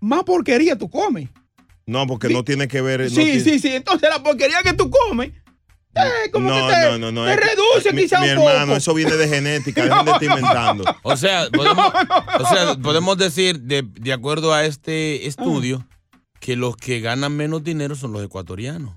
[0.00, 1.28] más porquería tú comes.
[1.86, 3.00] No, porque no tiene que ver.
[3.02, 3.68] no sí, tiene- sí, sí.
[3.68, 5.30] Entonces la porquería que tú comes,
[5.94, 7.24] eh, como no, que te, no, no, no.
[7.26, 8.76] te es que- reduce mi, quizá mi un hermano, poco.
[8.78, 10.84] eso viene de genética, dejen de inventando.
[11.02, 11.92] O sea, podemos,
[12.40, 15.86] o sea, podemos decir, de, de acuerdo a este estudio,
[16.40, 18.96] que los que ganan menos dinero son los ecuatorianos.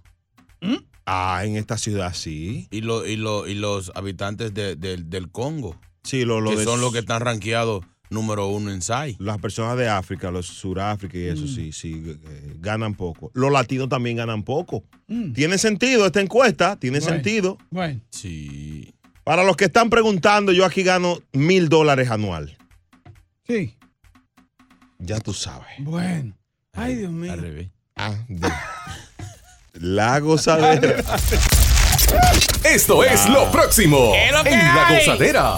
[1.05, 2.67] Ah, en esta ciudad sí.
[2.71, 5.79] Y, lo- y, lo- y los habitantes de- del- del Congo.
[6.05, 9.17] Sí, lo, lo que de- son los que están rankeados número uno en SAI.
[9.19, 11.33] Las personas de África, los Suráfrica y Mm.
[11.33, 13.31] eso sí, sí, eh, ganan poco.
[13.33, 14.83] Los latinos también ganan poco.
[15.07, 15.33] Mm.
[15.33, 17.13] Tiene sentido esta encuesta, tiene Bueno.
[17.13, 17.57] sentido.
[17.71, 17.99] Bueno.
[18.11, 18.93] Sí.
[19.23, 22.55] Para los que están preguntando, yo aquí gano mil dólares anual.
[23.47, 23.75] Sí.
[24.99, 25.67] Ya tú sabes.
[25.79, 26.37] Bueno.
[26.73, 27.33] Ay, Dios mío.
[27.95, 28.49] Ah, de-
[29.73, 31.03] La gozadera.
[32.63, 35.57] Esto es lo próximo ¿Qué es lo que en la gozadera.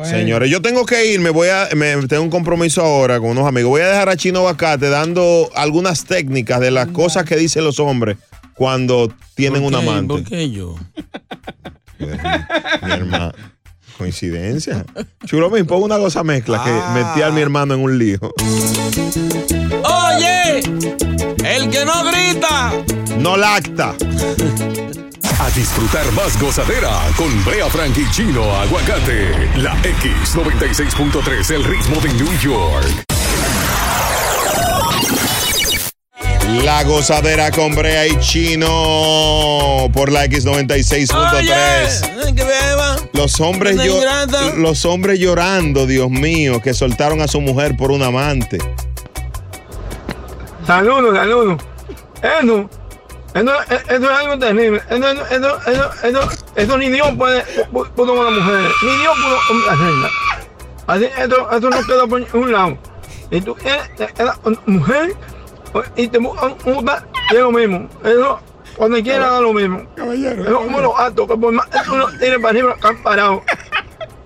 [0.04, 3.48] Señores, yo tengo que ir, me voy a, me, tengo un compromiso ahora con unos
[3.48, 3.72] amigos.
[3.72, 7.80] Voy a dejar a Chino Bacate dando algunas técnicas de las cosas que dicen los
[7.80, 8.18] hombres
[8.54, 10.14] cuando tienen un amante.
[10.14, 10.76] ¿Por qué yo?
[12.84, 13.32] Mi hermano.
[13.98, 14.86] Coincidencia.
[15.26, 18.20] Chulo, me pongo una cosa mezcla que metí a mi hermano en un lío.
[19.84, 20.60] Oye,
[21.44, 22.74] el que no grita.
[23.20, 23.96] No lacta.
[25.40, 29.50] A disfrutar más gozadera con Brea Frank y Chino Aguacate.
[29.58, 33.17] La X96.3, el ritmo de New York.
[36.48, 42.34] La gozadera con Brea y Chino por la X96.3.
[42.34, 42.96] Que beba.
[43.14, 43.78] Los hombres,
[44.56, 48.60] los hombres llorando, Dios mío, que soltaron a su mujer por un amante.
[50.66, 51.62] Saludos, saludos.
[52.22, 52.70] Eso,
[53.34, 54.82] eso, eso es algo terrible.
[54.90, 58.72] Eso, eso, eso, eso, eso, eso ni Dios puede, pudo con la mujer.
[58.84, 59.38] Ni Dios pudo
[59.72, 60.10] hacerla.
[60.88, 62.78] Así, eso, eso no queda por un lado.
[63.32, 65.16] Y tú eres, eres una mujer
[65.96, 67.90] y te tal, y es lo mismo.
[68.04, 68.40] Eso,
[68.78, 69.88] cuando quiera da lo mismo.
[69.96, 70.44] Caballero.
[70.44, 73.42] Eso como los actos, que por más uno tire para arriba, están parados.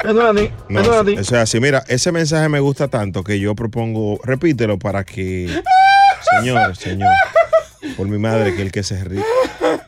[0.04, 1.60] Eso es así, No, eso es eso es así.
[1.60, 5.62] Mira, ese mensaje me gusta tanto que yo propongo, repítelo para que,
[6.40, 7.14] señor, señor,
[7.96, 9.24] por mi madre, que el que se ríe.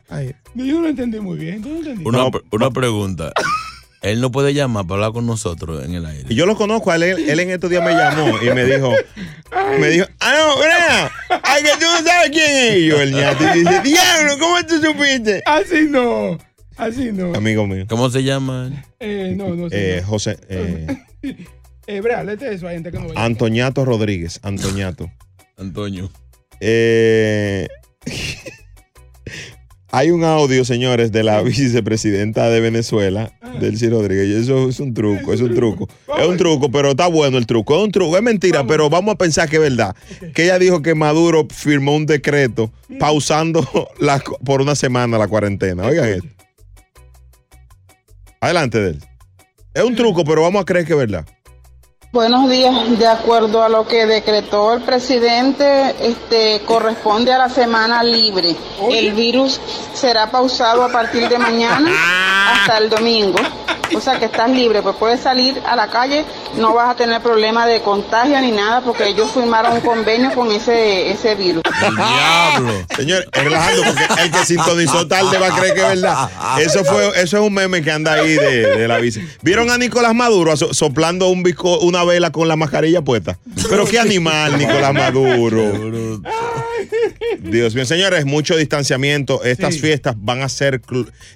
[0.10, 1.62] Ay, Yo no lo entendí muy bien.
[1.64, 2.04] ¿tú no entendí?
[2.06, 3.32] Una, una pregunta.
[4.04, 6.26] Él no puede llamar para hablar con nosotros en el aire.
[6.30, 8.94] Y yo lo conozco, a él, él en estos días me llamó y me dijo,
[9.80, 11.12] me dijo, ah, no, Brea,
[11.44, 12.78] ay, que tú no sabes quién es.
[12.78, 15.42] Y yo, el ñato, y dice, diablo, ¿cómo tú supiste?
[15.46, 16.38] Así no.
[16.76, 17.34] Así no.
[17.34, 17.86] Amigo mío.
[17.88, 18.72] ¿Cómo se llama?
[19.00, 19.98] Eh, no, no sé.
[19.98, 20.88] Eh, José, eh,
[21.86, 23.24] Eh, léete eso a gente que no vaya.
[23.24, 25.12] Antoñato Rodríguez, Antoñato.
[25.58, 26.10] Antonio.
[26.60, 27.68] Eh,
[29.96, 34.28] hay un audio, señores, de la vicepresidenta de Venezuela, Delcy Rodríguez.
[34.28, 35.88] Eso es un truco, es un truco.
[36.18, 37.78] Es un truco, pero está bueno el truco.
[37.78, 39.96] Es un truco, es mentira, pero vamos a pensar que es verdad.
[40.34, 43.68] Que ella dijo que Maduro firmó un decreto pausando
[44.00, 45.86] la, por una semana la cuarentena.
[45.86, 46.28] Oigan esto.
[48.42, 49.00] Adelante, Del.
[49.76, 51.24] Es un truco, pero vamos a creer que es verdad.
[52.14, 52.76] Buenos días.
[53.00, 58.56] De acuerdo a lo que decretó el presidente, este corresponde a la semana libre.
[58.92, 59.60] El virus
[59.96, 61.90] será pausado a partir de mañana
[62.54, 63.40] hasta el domingo.
[63.96, 66.26] O sea que estás libre, pues puedes salir a la calle,
[66.58, 70.52] no vas a tener problema de contagio ni nada porque ellos firmaron un convenio con
[70.52, 71.62] ese ese virus.
[71.80, 72.74] Diablo.
[72.96, 76.30] Señor, es relajando porque el que sintonizó tarde va a creer que es verdad.
[76.60, 79.28] Eso fue, eso es un meme que anda ahí de, de la vice.
[79.44, 83.38] ¿Vieron a Nicolás Maduro so- soplando un bizco- una vela con la mascarilla puesta?
[83.70, 86.22] Pero qué animal, Nicolás Maduro.
[87.42, 89.44] Dios mío, señores, mucho distanciamiento.
[89.44, 89.80] Estas Sí.
[89.82, 90.82] fiestas van a ser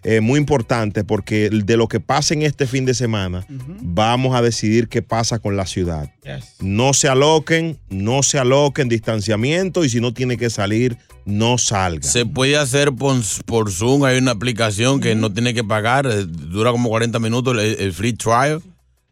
[0.03, 3.45] eh, muy importantes porque de lo que pase en este fin de semana,
[3.81, 6.11] vamos a decidir qué pasa con la ciudad.
[6.59, 12.03] No se aloquen, no se aloquen, distanciamiento y si no tiene que salir, no salga.
[12.07, 13.15] Se puede hacer por,
[13.45, 17.53] por Zoom, hay una aplicación que no tiene que pagar, eh, dura como 40 minutos
[17.57, 18.61] el, el free trial.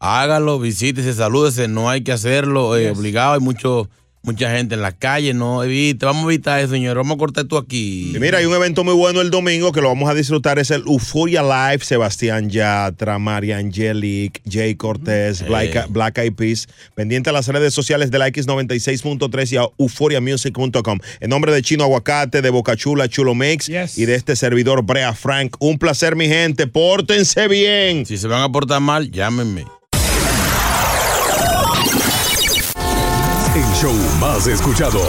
[0.06, 3.90] Hágalo, visítese, salúdese, no hay que hacerlo eh, obligado, hay mucho,
[4.22, 7.45] mucha gente en la calle, no evite, vamos a evitar eso, señor, vamos a cortar
[7.45, 8.11] esto aquí.
[8.15, 10.60] Y mira, hay un evento muy bueno el domingo que lo vamos a disfrutar.
[10.60, 11.84] Es el Euphoria Live.
[11.84, 16.68] Sebastián Yatra, María Angelic, Jay Cortés, Black, Black Eyed Peas.
[16.94, 20.99] Pendiente a las redes sociales de la X96.3 y a euphoriamusic.com.
[21.19, 25.14] En nombre de Chino Aguacate, de Boca Chula, Chulo Mix y de este servidor Brea
[25.14, 25.56] Frank.
[25.60, 26.68] Un placer, mi gente.
[26.68, 28.06] Pórtense bien.
[28.06, 29.65] Si se van a portar mal, llámenme.
[34.20, 34.99] Más escuchado,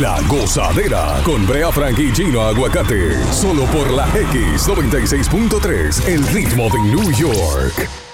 [0.00, 3.12] La Gozadera, con Brea Frank y Chino Aguacate.
[3.32, 8.13] Solo por la X96.3, el ritmo de New York.